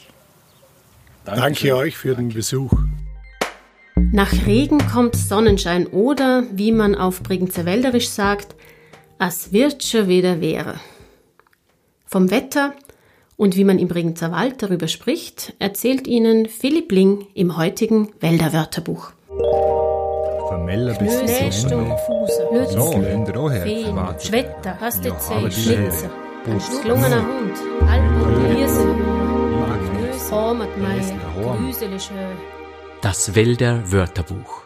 Danke, 1.25 1.41
Danke 1.41 1.75
euch 1.75 1.97
für 1.97 2.15
den 2.15 2.29
Besuch. 2.29 2.73
Nach 3.95 4.31
Regen 4.45 4.79
kommt 4.91 5.15
Sonnenschein 5.15 5.87
oder, 5.87 6.43
wie 6.51 6.71
man 6.71 6.95
auf 6.95 7.23
Bregenzerwälderisch 7.23 8.09
sagt, 8.09 8.55
es 9.19 9.53
wird 9.53 9.83
schon 9.83 10.07
wieder 10.07 10.41
wäre. 10.41 10.75
Vom 12.05 12.29
Wetter 12.29 12.73
und 13.37 13.55
wie 13.55 13.63
man 13.63 13.79
im 13.79 13.87
Bregenzer 13.87 14.31
Wald 14.31 14.61
darüber 14.61 14.87
spricht, 14.87 15.53
erzählt 15.59 16.07
Ihnen 16.07 16.47
Philipp 16.47 16.91
Ling 16.91 17.25
im 17.33 17.57
heutigen 17.57 18.09
Wälderwörterbuch. 18.19 19.11
Vermeller 20.47 20.93
bis 20.95 21.19
Schneesturm, 21.19 21.93
Fuser, 22.05 22.51
Lützen, 22.53 23.25
Schwetter, 24.19 24.79
Hastezell, 24.79 25.51
Schlitzer, 25.51 26.09
gelungener 26.83 27.25
Hund, 27.25 27.89
Alpen, 27.89 28.55
Grüselischö. 28.55 29.02
Das 33.01 33.35
Wälder 33.35 33.91
Wörterbuch. 33.91 34.63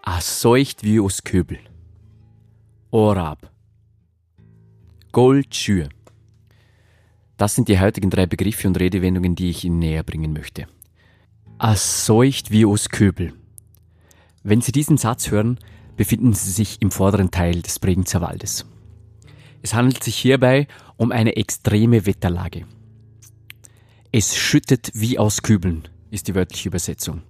A 0.00 0.22
seucht 0.22 0.82
wie 0.82 1.00
aus 1.00 1.22
Köbel. 1.22 1.58
Orab. 2.90 3.50
Goldschür. 5.12 5.90
Das 7.36 7.54
sind 7.54 7.68
die 7.68 7.78
heutigen 7.78 8.08
drei 8.08 8.24
Begriffe 8.24 8.66
und 8.66 8.80
Redewendungen, 8.80 9.34
die 9.34 9.50
ich 9.50 9.66
Ihnen 9.66 9.80
näher 9.80 10.02
bringen 10.02 10.32
möchte. 10.32 10.66
Es 11.58 12.06
seucht 12.06 12.50
wie 12.50 12.64
aus 12.64 12.88
Köbel. 12.88 13.34
Wenn 14.42 14.62
Sie 14.62 14.72
diesen 14.72 14.96
Satz 14.96 15.30
hören, 15.30 15.58
befinden 15.98 16.32
Sie 16.32 16.52
sich 16.52 16.80
im 16.80 16.90
vorderen 16.90 17.30
Teil 17.30 17.60
des 17.60 17.78
Bregenzer 17.80 18.22
Waldes. 18.22 18.64
Es 19.60 19.74
handelt 19.74 20.02
sich 20.02 20.16
hierbei 20.16 20.68
um 20.96 21.12
eine 21.12 21.36
extreme 21.36 22.06
Wetterlage. 22.06 22.64
Es 24.12 24.36
schüttet 24.36 24.90
wie 24.94 25.18
aus 25.18 25.42
Kübeln, 25.42 25.88
ist 26.10 26.28
die 26.28 26.34
wörtliche 26.34 26.68
Übersetzung. 26.68 27.22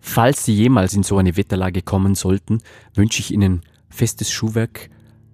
Falls 0.00 0.44
Sie 0.44 0.54
jemals 0.54 0.94
in 0.94 1.02
so 1.02 1.18
eine 1.18 1.36
Wetterlage 1.36 1.82
kommen 1.82 2.14
sollten, 2.14 2.62
wünsche 2.94 3.20
ich 3.20 3.32
Ihnen 3.32 3.62
festes 3.88 4.30
Schuhwerk, 4.30 4.88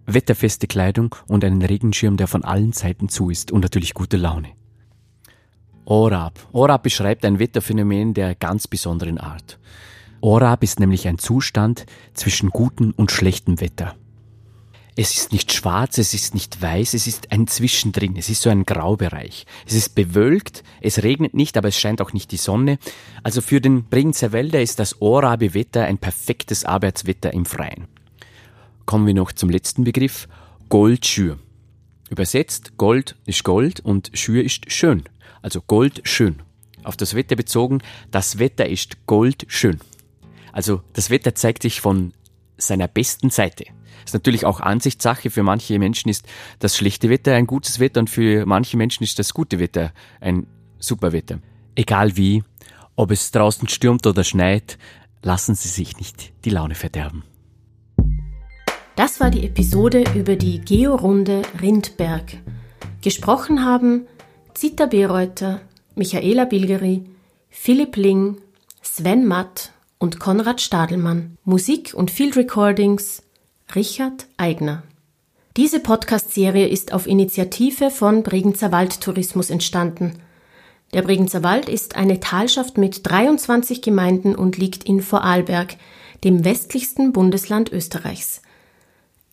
wetterfeste 0.06 0.66
Kleidung 0.66 1.14
und 1.28 1.44
einen 1.44 1.62
Regenschirm, 1.62 2.16
der 2.16 2.26
von 2.26 2.44
allen 2.44 2.72
Seiten 2.72 3.08
zu 3.08 3.30
ist 3.30 3.52
und 3.52 3.60
natürlich 3.60 3.94
gute 3.94 4.16
Laune. 4.16 4.48
Orab. 5.84 6.48
Orab 6.52 6.82
beschreibt 6.82 7.24
ein 7.24 7.38
Wetterphänomen 7.38 8.14
der 8.14 8.34
ganz 8.34 8.66
besonderen 8.66 9.18
Art. 9.18 9.58
Orab 10.20 10.62
ist 10.62 10.80
nämlich 10.80 11.08
ein 11.08 11.18
Zustand 11.18 11.86
zwischen 12.14 12.50
gutem 12.50 12.92
und 12.96 13.10
schlechtem 13.10 13.60
Wetter. 13.60 13.96
Es 14.94 15.16
ist 15.16 15.32
nicht 15.32 15.52
schwarz, 15.52 15.96
es 15.96 16.12
ist 16.12 16.34
nicht 16.34 16.60
weiß, 16.60 16.92
es 16.92 17.06
ist 17.06 17.32
ein 17.32 17.46
Zwischendrin, 17.46 18.14
es 18.18 18.28
ist 18.28 18.42
so 18.42 18.50
ein 18.50 18.66
Graubereich. 18.66 19.46
Es 19.66 19.72
ist 19.72 19.94
bewölkt, 19.94 20.62
es 20.82 21.02
regnet 21.02 21.32
nicht, 21.32 21.56
aber 21.56 21.68
es 21.68 21.78
scheint 21.78 22.02
auch 22.02 22.12
nicht 22.12 22.30
die 22.30 22.36
Sonne. 22.36 22.78
Also 23.22 23.40
für 23.40 23.62
den 23.62 23.84
Bregenzer 23.84 24.32
Wälder 24.32 24.60
ist 24.60 24.78
das 24.78 25.00
Orabe-Wetter 25.00 25.84
ein 25.84 25.96
perfektes 25.96 26.66
Arbeitswetter 26.66 27.32
im 27.32 27.46
Freien. 27.46 27.88
Kommen 28.84 29.06
wir 29.06 29.14
noch 29.14 29.32
zum 29.32 29.48
letzten 29.48 29.84
Begriff, 29.84 30.28
Goldschür. 30.68 31.38
Übersetzt, 32.10 32.76
Gold 32.76 33.16
ist 33.24 33.44
Gold 33.44 33.80
und 33.80 34.10
Schür 34.12 34.44
ist 34.44 34.70
schön. 34.70 35.04
Also 35.40 35.62
Gold 35.62 36.02
schön. 36.04 36.42
Auf 36.84 36.98
das 36.98 37.14
Wetter 37.14 37.36
bezogen, 37.36 37.78
das 38.10 38.38
Wetter 38.38 38.68
ist 38.68 39.06
goldschön. 39.06 39.80
Also 40.52 40.82
das 40.92 41.08
Wetter 41.08 41.34
zeigt 41.34 41.62
sich 41.62 41.80
von 41.80 42.12
seiner 42.58 42.88
besten 42.88 43.30
Seite. 43.30 43.64
Ist 44.04 44.14
natürlich 44.14 44.44
auch 44.44 44.60
Ansichtssache. 44.60 45.30
Für 45.30 45.42
manche 45.42 45.78
Menschen 45.78 46.08
ist 46.08 46.26
das 46.58 46.76
schlechte 46.76 47.08
Wetter 47.08 47.34
ein 47.34 47.46
gutes 47.46 47.80
Wetter 47.80 48.00
und 48.00 48.10
für 48.10 48.46
manche 48.46 48.76
Menschen 48.76 49.04
ist 49.04 49.18
das 49.18 49.34
gute 49.34 49.58
Wetter 49.58 49.92
ein 50.20 50.46
super 50.78 51.12
Wetter. 51.12 51.38
Egal 51.74 52.16
wie, 52.16 52.42
ob 52.96 53.10
es 53.10 53.30
draußen 53.30 53.68
stürmt 53.68 54.06
oder 54.06 54.24
schneit, 54.24 54.78
lassen 55.22 55.54
Sie 55.54 55.68
sich 55.68 55.96
nicht 55.96 56.32
die 56.44 56.50
Laune 56.50 56.74
verderben. 56.74 57.24
Das 58.96 59.20
war 59.20 59.30
die 59.30 59.46
Episode 59.46 60.04
über 60.14 60.36
die 60.36 60.60
Georunde 60.60 61.42
Rindberg. 61.60 62.36
Gesprochen 63.00 63.64
haben 63.64 64.06
Zita 64.54 64.86
Bereuter, 64.86 65.60
Michaela 65.94 66.44
Bilgeri, 66.44 67.04
Philipp 67.48 67.96
Ling, 67.96 68.36
Sven 68.82 69.26
Matt 69.26 69.72
und 69.98 70.20
Konrad 70.20 70.60
Stadelmann. 70.60 71.38
Musik 71.44 71.94
und 71.94 72.10
Field 72.10 72.36
Recordings 72.36 73.22
Richard 73.74 74.26
Eigner. 74.36 74.82
Diese 75.56 75.80
Podcast-Serie 75.80 76.68
ist 76.68 76.92
auf 76.92 77.06
Initiative 77.06 77.90
von 77.90 78.22
Bregenzer 78.22 78.72
Waldtourismus 78.72 79.50
entstanden. 79.50 80.14
Der 80.94 81.02
Bregenzer 81.02 81.42
Wald 81.42 81.68
ist 81.68 81.96
eine 81.96 82.20
Talschaft 82.20 82.76
mit 82.76 83.08
23 83.08 83.80
Gemeinden 83.82 84.34
und 84.34 84.58
liegt 84.58 84.84
in 84.84 85.00
Vorarlberg, 85.00 85.76
dem 86.24 86.44
westlichsten 86.44 87.12
Bundesland 87.12 87.72
Österreichs. 87.72 88.42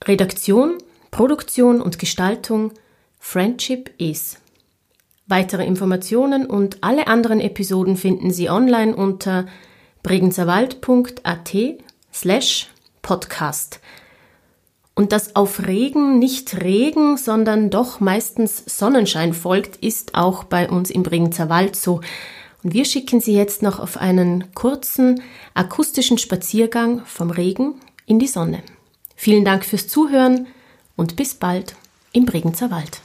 Redaktion, 0.06 0.78
Produktion 1.12 1.82
und 1.82 2.00
Gestaltung 2.00 2.72
Friendship 3.20 3.92
is. 3.98 4.38
Weitere 5.28 5.66
Informationen 5.66 6.46
und 6.46 6.78
alle 6.82 7.08
anderen 7.08 7.40
Episoden 7.40 7.98
finden 7.98 8.32
Sie 8.32 8.50
online 8.50 8.96
unter 8.96 9.46
bregenzerwald.at 10.02 11.56
slash 12.14 12.68
podcast 13.02 13.80
und 15.00 15.14
dass 15.14 15.38
auf 15.38 15.66
Regen 15.66 16.20
nicht 16.20 16.62
Regen, 16.62 17.16
sondern 17.16 17.70
doch 17.70 18.02
meistens 18.02 18.64
Sonnenschein 18.66 19.34
folgt, 19.34 19.78
ist 19.78 20.14
auch 20.14 20.44
bei 20.44 20.70
uns 20.70 20.90
im 20.90 21.04
Bregenzer 21.04 21.48
Wald 21.48 21.78
so. 21.78 22.02
Und 22.64 22.74
wir 22.74 22.84
schicken 22.84 23.22
Sie 23.22 23.34
jetzt 23.34 23.62
noch 23.62 23.80
auf 23.80 23.96
einen 23.96 24.54
kurzen 24.56 25.22
akustischen 25.54 26.18
Spaziergang 26.18 27.06
vom 27.06 27.32
Regen 27.32 27.76
in 28.08 28.20
die 28.20 28.28
Sonne. 28.28 28.62
Vielen 29.16 29.46
Dank 29.46 29.64
fürs 29.64 29.88
Zuhören 29.88 30.48
und 30.98 31.16
bis 31.16 31.34
bald 31.34 31.76
im 32.12 32.26
Bregenzer 32.26 32.70
Wald. 32.70 33.00